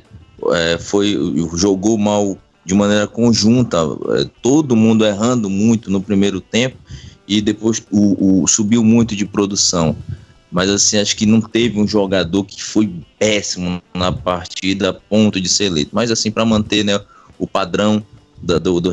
É, 0.55 0.79
foi 0.79 1.17
jogou 1.55 1.97
mal 1.99 2.37
de 2.65 2.75
maneira 2.75 3.07
conjunta, 3.07 3.79
é, 4.17 4.29
todo 4.43 4.77
mundo 4.77 5.05
errando 5.05 5.49
muito 5.49 5.91
no 5.91 6.01
primeiro 6.01 6.41
tempo 6.41 6.77
e 7.27 7.41
depois 7.41 7.83
o, 7.91 8.43
o, 8.43 8.47
subiu 8.47 8.85
muito 8.85 9.15
de 9.15 9.25
produção. 9.25 9.97
Mas 10.51 10.69
assim, 10.69 10.99
acho 10.99 11.17
que 11.17 11.27
não 11.27 11.41
teve 11.41 11.81
um 11.81 11.87
jogador 11.87 12.45
que 12.45 12.63
foi 12.63 12.93
péssimo 13.19 13.81
na 13.95 14.11
partida 14.11 14.91
a 14.91 14.93
ponto 14.93 15.41
de 15.41 15.49
ser 15.49 15.67
eleito. 15.67 15.91
Mas 15.93 16.11
assim, 16.11 16.31
para 16.31 16.45
manter 16.45 16.85
né, 16.85 17.01
o 17.39 17.47
padrão 17.47 18.05
do, 18.43 18.59
do, 18.59 18.81
do 18.81 18.93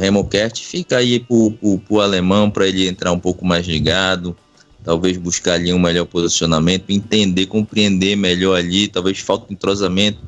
fica 0.56 0.98
aí 0.98 1.20
pro, 1.20 1.52
pro 1.80 2.00
alemão 2.00 2.50
para 2.52 2.68
ele 2.68 2.88
entrar 2.88 3.12
um 3.12 3.20
pouco 3.20 3.44
mais 3.44 3.66
ligado, 3.66 4.36
talvez 4.84 5.18
buscar 5.18 5.54
ali 5.54 5.74
um 5.74 5.80
melhor 5.80 6.06
posicionamento, 6.06 6.90
entender, 6.90 7.48
compreender 7.48 8.16
melhor 8.16 8.56
ali, 8.56 8.88
talvez 8.88 9.20
falta 9.20 9.52
entrosamento. 9.52 10.20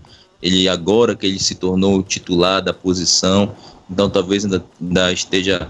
Ele 0.41 0.69
agora 0.69 1.15
que 1.15 1.25
ele 1.25 1.39
se 1.39 1.55
tornou 1.55 2.01
titular 2.01 2.61
da 2.61 2.73
posição, 2.73 3.53
então 3.89 4.09
talvez 4.09 4.45
ainda, 4.45 4.63
ainda 4.81 5.11
esteja 5.11 5.67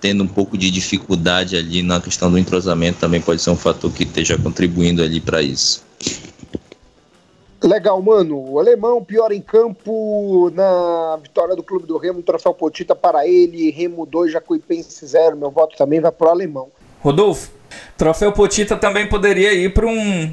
tendo 0.00 0.24
um 0.24 0.28
pouco 0.28 0.56
de 0.56 0.70
dificuldade 0.70 1.56
ali 1.56 1.82
na 1.82 2.00
questão 2.00 2.30
do 2.30 2.38
entrosamento 2.38 2.98
também 2.98 3.20
pode 3.20 3.42
ser 3.42 3.50
um 3.50 3.56
fator 3.56 3.90
que 3.92 4.04
esteja 4.04 4.38
contribuindo 4.38 5.02
ali 5.02 5.20
para 5.20 5.42
isso. 5.42 5.86
Legal, 7.62 8.00
mano. 8.00 8.52
O 8.52 8.58
alemão 8.60 9.02
pior 9.04 9.32
em 9.32 9.40
campo 9.40 10.50
na 10.54 11.18
vitória 11.20 11.56
do 11.56 11.62
Clube 11.62 11.86
do 11.86 11.98
Remo, 11.98 12.22
troféu 12.22 12.54
Potita 12.54 12.94
para 12.94 13.26
ele, 13.26 13.70
Remo 13.70 14.06
2, 14.06 14.32
Jacuipense 14.32 15.04
0. 15.04 15.36
Meu 15.36 15.50
voto 15.50 15.76
também 15.76 16.00
vai 16.00 16.12
pro 16.12 16.28
alemão. 16.28 16.68
Rodolfo, 17.00 17.50
troféu 17.96 18.32
Potita 18.32 18.76
também 18.76 19.08
poderia 19.08 19.52
ir 19.52 19.74
para 19.74 19.86
um 19.86 20.32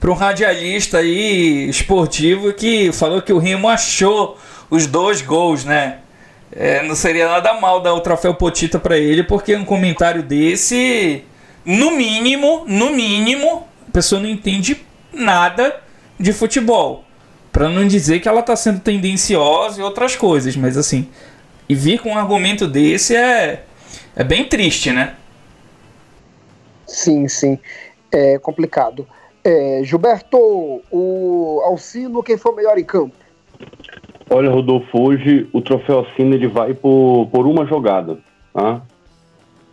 para 0.00 0.10
um 0.10 0.14
radialista 0.14 0.98
aí 0.98 1.68
esportivo 1.68 2.52
que 2.54 2.90
falou 2.90 3.20
que 3.20 3.32
o 3.32 3.38
Remo 3.38 3.68
achou 3.68 4.38
os 4.70 4.86
dois 4.86 5.20
gols, 5.20 5.64
né? 5.64 5.98
É, 6.50 6.82
não 6.82 6.94
seria 6.94 7.28
nada 7.28 7.52
mal 7.60 7.80
dar 7.80 7.94
o 7.94 8.00
troféu 8.00 8.34
Potita 8.34 8.78
para 8.78 8.96
ele, 8.96 9.22
porque 9.22 9.54
um 9.54 9.64
comentário 9.64 10.22
desse, 10.22 11.22
no 11.64 11.92
mínimo, 11.92 12.64
no 12.66 12.90
mínimo, 12.90 13.68
a 13.88 13.92
pessoa 13.92 14.20
não 14.20 14.28
entende 14.28 14.84
nada 15.12 15.80
de 16.18 16.32
futebol. 16.32 17.04
Para 17.52 17.68
não 17.68 17.86
dizer 17.86 18.20
que 18.20 18.28
ela 18.28 18.42
tá 18.42 18.56
sendo 18.56 18.80
tendenciosa 18.80 19.80
e 19.80 19.84
outras 19.84 20.16
coisas, 20.16 20.56
mas 20.56 20.76
assim, 20.78 21.08
e 21.68 21.74
vir 21.74 22.00
com 22.00 22.10
um 22.10 22.18
argumento 22.18 22.66
desse 22.66 23.14
é 23.14 23.64
é 24.16 24.24
bem 24.24 24.44
triste, 24.44 24.90
né? 24.90 25.14
Sim, 26.86 27.28
sim. 27.28 27.58
É 28.10 28.38
complicado. 28.38 29.06
É, 29.42 29.80
Gilberto, 29.84 30.36
o 30.90 31.62
Alcino, 31.64 32.22
quem 32.22 32.36
foi 32.36 32.52
o 32.52 32.56
melhor 32.56 32.78
em 32.78 32.84
campo? 32.84 33.14
Olha, 34.28 34.50
Rodolfo, 34.50 35.00
hoje 35.00 35.48
o 35.52 35.60
troféu 35.60 35.98
Alcino 35.98 36.34
ele 36.34 36.46
vai 36.46 36.74
por, 36.74 37.28
por 37.32 37.46
uma 37.46 37.66
jogada. 37.66 38.18
Tá? 38.52 38.82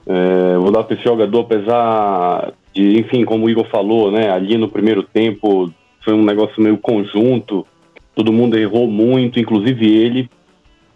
É, 0.06 0.58
vou 0.58 0.72
dar 0.72 0.84
para 0.84 0.96
esse 0.96 1.04
jogador, 1.04 1.42
apesar 1.42 2.54
de, 2.74 3.00
enfim, 3.00 3.26
como 3.26 3.46
o 3.46 3.50
Igor 3.50 3.68
falou, 3.70 4.10
né, 4.10 4.32
ali 4.32 4.58
no 4.58 4.70
primeiro 4.70 5.04
tempo 5.04 5.72
foi 6.04 6.14
um 6.14 6.24
negócio 6.24 6.62
meio 6.64 6.78
conjunto, 6.78 7.68
todo 8.16 8.32
mundo 8.32 8.58
errou 8.58 8.88
muito, 8.88 9.40
inclusive 9.40 9.86
ele, 9.86 10.30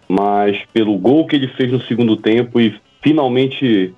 mas 0.07 0.57
pelo 0.73 0.97
gol 0.97 1.27
que 1.27 1.35
ele 1.35 1.47
fez 1.49 1.71
no 1.71 1.81
segundo 1.81 2.15
tempo 2.15 2.61
e 2.61 2.79
finalmente 3.01 3.93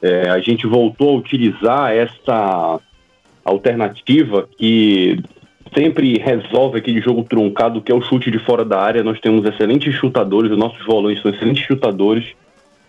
é, 0.00 0.30
a 0.30 0.38
gente 0.38 0.66
voltou 0.66 1.10
a 1.10 1.18
utilizar 1.18 1.92
essa 1.92 2.80
alternativa 3.50 4.48
que 4.56 5.22
sempre 5.74 6.18
resolve 6.18 6.78
aquele 6.78 7.00
jogo 7.00 7.24
truncado 7.24 7.80
que 7.80 7.92
é 7.92 7.94
o 7.94 8.02
chute 8.02 8.30
de 8.30 8.38
fora 8.38 8.64
da 8.64 8.80
área. 8.80 9.04
Nós 9.04 9.20
temos 9.20 9.46
excelentes 9.46 9.94
chutadores, 9.94 10.50
os 10.50 10.58
nossos 10.58 10.84
volantes 10.84 11.22
são 11.22 11.30
excelentes 11.30 11.64
chutadores. 11.64 12.26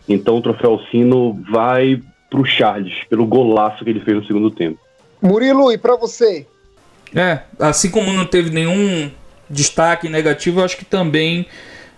Então 0.08 0.38
o 0.38 0.42
troféu 0.42 0.80
Sino 0.90 1.40
vai 1.50 2.02
para 2.30 2.40
o 2.40 2.46
Charles, 2.46 3.04
pelo 3.10 3.26
golaço 3.26 3.84
que 3.84 3.90
ele 3.90 4.00
fez 4.00 4.18
no 4.18 4.26
segundo 4.26 4.50
tempo. 4.50 4.80
Murilo, 5.22 5.72
e 5.72 5.78
para 5.78 5.96
você? 5.96 6.48
É, 7.14 7.42
assim 7.60 7.92
como 7.92 8.14
não 8.14 8.26
teve 8.26 8.50
nenhum 8.50 9.12
destaque 9.50 10.08
negativo, 10.08 10.62
eu 10.62 10.66
acho 10.66 10.78
que 10.78 10.86
também 10.86 11.46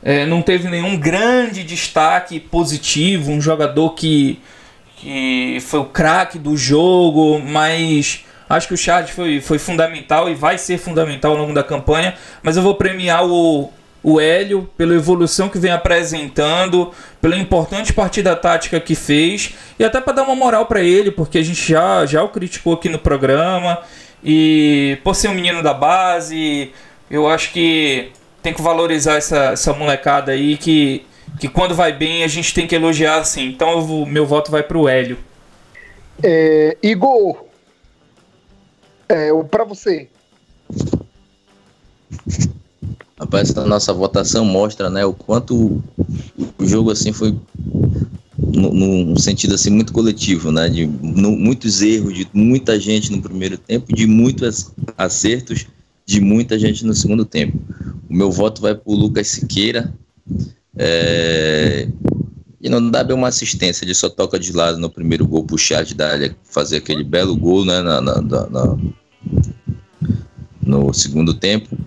é, 0.02 0.26
não 0.26 0.42
teve 0.42 0.68
nenhum 0.70 0.98
grande 0.98 1.64
destaque 1.64 2.40
positivo, 2.40 3.32
um 3.32 3.40
jogador 3.40 3.92
que, 3.92 4.40
que 4.98 5.60
foi 5.62 5.80
o 5.80 5.86
craque 5.86 6.40
do 6.40 6.58
jogo, 6.58 7.40
mas 7.40 8.26
acho 8.50 8.68
que 8.68 8.74
o 8.74 8.78
Charles 8.78 9.12
foi, 9.12 9.42
foi 9.42 9.60
fundamental 9.60 10.30
e 10.30 10.34
vai 10.34 10.58
ser 10.58 10.78
fundamental 10.78 11.32
ao 11.32 11.38
longo 11.38 11.54
da 11.54 11.64
campanha. 11.64 12.16
Mas 12.42 12.58
eu 12.58 12.64
vou 12.64 12.76
premiar 12.76 13.26
o, 13.26 13.72
o 14.04 14.20
Hélio 14.20 14.70
pela 14.78 14.94
evolução 14.94 15.48
que 15.48 15.58
vem 15.58 15.72
apresentando, 15.72 16.92
pela 17.22 17.38
importante 17.38 17.94
partida 17.94 18.36
tática 18.36 18.80
que 18.80 18.96
fez 18.96 19.54
e 19.80 19.86
até 19.86 20.02
para 20.02 20.14
dar 20.14 20.24
uma 20.24 20.36
moral 20.36 20.66
para 20.66 20.82
ele, 20.82 21.10
porque 21.10 21.38
a 21.38 21.44
gente 21.44 21.70
já, 21.70 22.06
já 22.06 22.22
o 22.22 22.30
criticou 22.30 22.74
aqui 22.74 22.90
no 22.90 23.00
programa 23.00 23.80
e 24.24 24.98
por 25.04 25.16
ser 25.16 25.30
um 25.30 25.34
menino 25.34 25.64
da 25.64 25.74
base, 25.74 26.72
eu 27.10 27.28
acho 27.28 27.52
que 27.54 28.12
tem 28.42 28.54
que 28.54 28.62
valorizar 28.62 29.16
essa, 29.16 29.52
essa 29.54 29.74
molecada 29.74 30.34
aí 30.34 30.58
que, 30.58 31.06
que 31.40 31.48
quando 31.48 31.74
vai 31.74 31.94
bem 31.94 32.26
a 32.26 32.28
gente 32.28 32.54
tem 32.54 32.68
que 32.68 32.76
elogiar 32.76 33.20
assim. 33.20 33.48
Então 33.48 34.06
meu 34.06 34.26
voto 34.26 34.52
vai 34.52 34.64
para 34.64 34.78
o 34.78 34.88
Hélio. 34.88 35.18
É, 36.22 36.78
Igor, 36.84 37.46
é, 39.10 39.32
para 39.44 39.64
você. 39.64 40.08
Rapaz, 43.20 43.50
essa 43.50 43.66
nossa 43.66 43.94
votação 43.94 44.44
mostra, 44.44 44.90
né, 44.90 45.06
o 45.06 45.14
quanto 45.14 45.82
o 46.58 46.66
jogo 46.66 46.92
assim 46.92 47.14
foi 47.14 47.36
num 48.38 49.16
sentido 49.18 49.56
assim 49.56 49.70
muito 49.70 49.94
coletivo, 49.94 50.52
né, 50.52 50.68
de 50.68 50.86
no, 50.86 51.32
muitos 51.32 51.82
erros 51.82 52.14
de 52.14 52.28
muita 52.34 52.80
gente 52.80 53.12
no 53.12 53.22
primeiro 53.22 53.58
tempo, 53.58 53.96
de 53.96 54.06
muitos 54.06 54.72
acertos 54.98 55.68
de 56.06 56.20
muita 56.20 56.60
gente 56.60 56.86
no 56.86 56.94
segundo 56.94 57.26
tempo. 57.26 57.58
O 58.10 58.14
meu 58.14 58.32
voto 58.32 58.62
vai 58.62 58.76
para 58.76 58.92
o 58.92 58.96
Lucas 58.96 59.28
Siqueira. 59.28 59.94
É, 60.78 61.88
e 62.64 62.70
não 62.70 62.90
dá 62.90 63.04
bem 63.04 63.14
uma 63.16 63.28
assistência, 63.28 63.84
ele 63.84 63.94
só 63.94 64.08
toca 64.10 64.40
de 64.40 64.54
lado 64.54 64.80
no 64.80 64.90
primeiro 64.90 65.28
gol 65.28 65.44
pro 65.44 65.58
chat 65.58 65.94
da 65.94 66.10
área 66.12 66.34
fazer 66.46 66.78
aquele 66.78 67.04
belo 67.04 67.36
gol 67.36 67.66
né, 67.66 67.82
na, 67.82 68.00
na, 68.00 68.22
na, 68.22 68.78
no 70.62 70.94
segundo 70.94 71.34
tempo. 71.34 71.78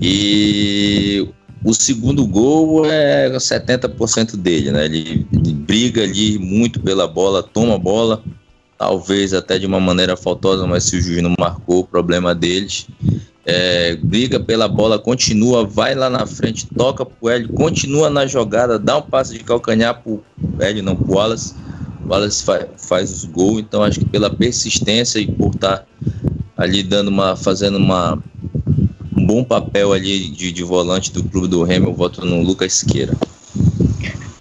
E 0.00 1.24
o 1.64 1.72
segundo 1.72 2.26
gol 2.26 2.84
é 2.84 3.30
70% 3.30 4.36
dele, 4.36 4.72
né? 4.72 4.86
Ele, 4.86 5.24
ele, 5.32 5.52
briga 5.52 6.02
ali 6.02 6.36
muito 6.36 6.80
pela 6.80 7.06
bola, 7.06 7.40
toma 7.40 7.76
a 7.76 7.78
bola, 7.78 8.20
talvez 8.76 9.32
até 9.32 9.56
de 9.56 9.66
uma 9.66 9.78
maneira 9.78 10.16
faltosa, 10.16 10.66
mas 10.66 10.82
se 10.82 10.96
o 10.96 11.00
juiz 11.00 11.22
não 11.22 11.32
marcou, 11.38 11.80
o 11.80 11.86
problema 11.86 12.34
deles. 12.34 12.88
É, 13.46 13.96
briga 13.96 14.40
pela 14.40 14.66
bola, 14.66 14.98
continua, 14.98 15.66
vai 15.66 15.94
lá 15.94 16.08
na 16.08 16.26
frente, 16.26 16.66
toca 16.66 17.04
pro 17.04 17.28
Hélio, 17.28 17.50
continua 17.50 18.08
na 18.08 18.26
jogada, 18.26 18.78
dá 18.78 18.96
um 18.96 19.02
passe 19.02 19.34
de 19.34 19.44
calcanhar 19.44 20.02
pro 20.02 20.24
Hélio, 20.58 20.82
não 20.82 20.96
pro 20.96 21.14
Wallace. 21.14 21.54
O 22.04 22.08
Wallace 22.08 22.42
fa 22.42 22.66
faz 22.78 23.12
os 23.12 23.24
gols, 23.24 23.60
então 23.60 23.82
acho 23.82 24.00
que 24.00 24.06
pela 24.06 24.30
persistência 24.30 25.18
e 25.18 25.30
por 25.30 25.54
estar 25.54 25.78
tá 25.78 25.84
ali 26.56 26.82
dando 26.82 27.08
uma, 27.08 27.36
fazendo 27.36 27.76
uma, 27.76 28.18
um 29.14 29.26
bom 29.26 29.44
papel 29.44 29.92
ali 29.92 30.30
de, 30.30 30.50
de 30.50 30.62
volante 30.62 31.12
do 31.12 31.22
clube 31.22 31.48
do 31.48 31.62
Remo, 31.62 31.88
eu 31.88 31.94
voto 31.94 32.24
no 32.24 32.42
Lucas 32.42 32.72
Siqueira. 32.72 33.14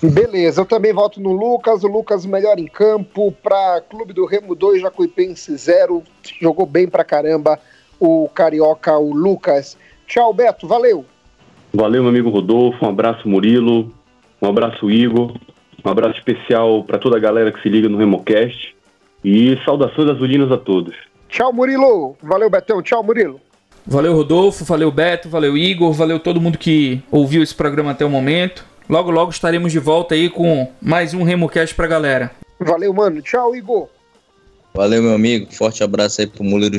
Beleza, 0.02 0.62
eu 0.62 0.66
também 0.66 0.94
voto 0.94 1.20
no 1.20 1.32
Lucas, 1.32 1.84
o 1.84 1.88
Lucas 1.88 2.26
melhor 2.26 2.60
em 2.60 2.68
campo, 2.68 3.32
para 3.44 3.82
Clube 3.90 4.14
do 4.14 4.26
Remo 4.26 4.54
2, 4.54 4.82
Jacuipense 4.82 5.56
0, 5.56 6.04
jogou 6.42 6.66
bem 6.66 6.88
pra 6.88 7.06
caramba 7.06 7.60
o 8.00 8.30
carioca, 8.30 8.98
o 8.98 9.14
Lucas. 9.14 9.78
Tchau, 10.08 10.34
Beto, 10.34 10.68
valeu. 10.68 11.06
Valeu, 11.74 12.04
meu 12.04 12.10
amigo 12.10 12.30
Rodolfo, 12.30 12.86
um 12.86 12.90
abraço, 12.90 13.28
Murilo, 13.28 13.92
um 14.42 14.48
abraço, 14.48 14.92
Igor, 14.92 15.34
um 15.84 15.90
abraço 15.90 16.18
especial 16.18 16.84
para 16.84 17.00
toda 17.00 17.18
a 17.18 17.20
galera 17.20 17.52
que 17.52 17.62
se 17.62 17.70
liga 17.70 17.90
no 17.90 17.98
RemoCast 17.98 18.76
e 19.24 19.58
saudações 19.66 20.10
azulinas 20.10 20.52
a 20.52 20.58
todos. 20.58 20.96
Tchau, 21.30 21.52
Murilo. 21.52 22.16
Valeu, 22.22 22.50
Betão. 22.50 22.82
Tchau, 22.82 23.04
Murilo. 23.04 23.42
Valeu, 23.86 24.14
Rodolfo. 24.14 24.64
Valeu, 24.64 24.92
Beto. 24.92 25.30
Valeu, 25.30 25.58
Igor. 25.58 25.92
Valeu 25.94 26.20
todo 26.20 26.40
mundo 26.40 26.58
que 26.58 27.02
ouviu 27.12 27.42
esse 27.42 27.56
programa 27.56 27.92
até 27.92 28.06
o 28.06 28.10
momento. 28.10 28.64
Logo, 28.88 29.10
logo 29.10 29.32
estaremos 29.32 29.72
de 29.72 29.80
volta 29.80 30.14
aí 30.14 30.30
com 30.30 30.72
mais 30.82 31.14
um 31.14 31.24
RemoCast 31.24 31.74
pra 31.74 31.88
galera. 31.88 32.32
Valeu, 32.60 32.94
mano. 32.94 33.22
Tchau, 33.22 33.56
Igor. 33.56 33.88
Valeu, 34.74 35.04
meu 35.04 35.14
amigo. 35.14 35.54
Forte 35.54 35.84
abraço 35.84 36.22
aí 36.22 36.28
pro 36.28 36.44
Murilo, 36.44 36.78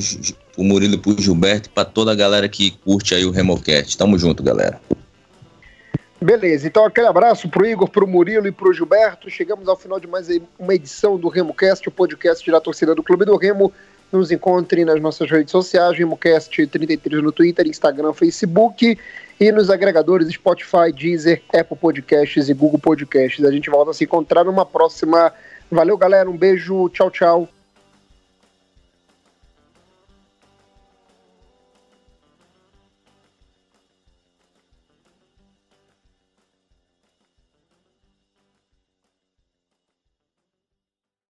pro 0.52 0.64
Murilo 0.64 0.98
pro 0.98 1.20
Gilberto 1.20 1.70
pra 1.70 1.84
toda 1.84 2.10
a 2.10 2.14
galera 2.14 2.48
que 2.48 2.72
curte 2.84 3.14
aí 3.14 3.24
o 3.24 3.30
Remocast. 3.30 3.96
Tamo 3.96 4.18
junto, 4.18 4.42
galera. 4.42 4.80
Beleza, 6.20 6.66
então 6.66 6.86
aquele 6.86 7.06
abraço 7.06 7.48
pro 7.50 7.66
Igor, 7.66 7.88
pro 7.88 8.06
Murilo 8.06 8.46
e 8.46 8.52
pro 8.52 8.72
Gilberto. 8.72 9.30
Chegamos 9.30 9.68
ao 9.68 9.76
final 9.76 10.00
de 10.00 10.06
mais 10.06 10.28
uma 10.58 10.74
edição 10.74 11.18
do 11.18 11.28
RemoCast, 11.28 11.86
o 11.86 11.92
podcast 11.92 12.50
da 12.50 12.60
torcida 12.60 12.94
do 12.94 13.02
Clube 13.02 13.26
do 13.26 13.36
Remo. 13.36 13.72
Nos 14.10 14.30
encontre 14.30 14.84
nas 14.84 15.00
nossas 15.00 15.30
redes 15.30 15.50
sociais, 15.50 15.98
RemoCast33 15.98 17.20
no 17.20 17.30
Twitter, 17.30 17.66
Instagram, 17.66 18.12
Facebook 18.12 18.98
e 19.38 19.52
nos 19.52 19.68
agregadores 19.70 20.32
Spotify, 20.32 20.92
Deezer, 20.96 21.42
Apple 21.52 21.76
Podcasts 21.76 22.48
e 22.48 22.54
Google 22.54 22.78
Podcasts. 22.78 23.44
A 23.44 23.50
gente 23.52 23.68
volta 23.68 23.90
a 23.90 23.94
se 23.94 24.04
encontrar 24.04 24.44
numa 24.44 24.64
próxima. 24.64 25.32
Valeu, 25.70 25.98
galera. 25.98 26.30
Um 26.30 26.36
beijo. 26.36 26.88
Tchau, 26.88 27.10
tchau. 27.10 27.48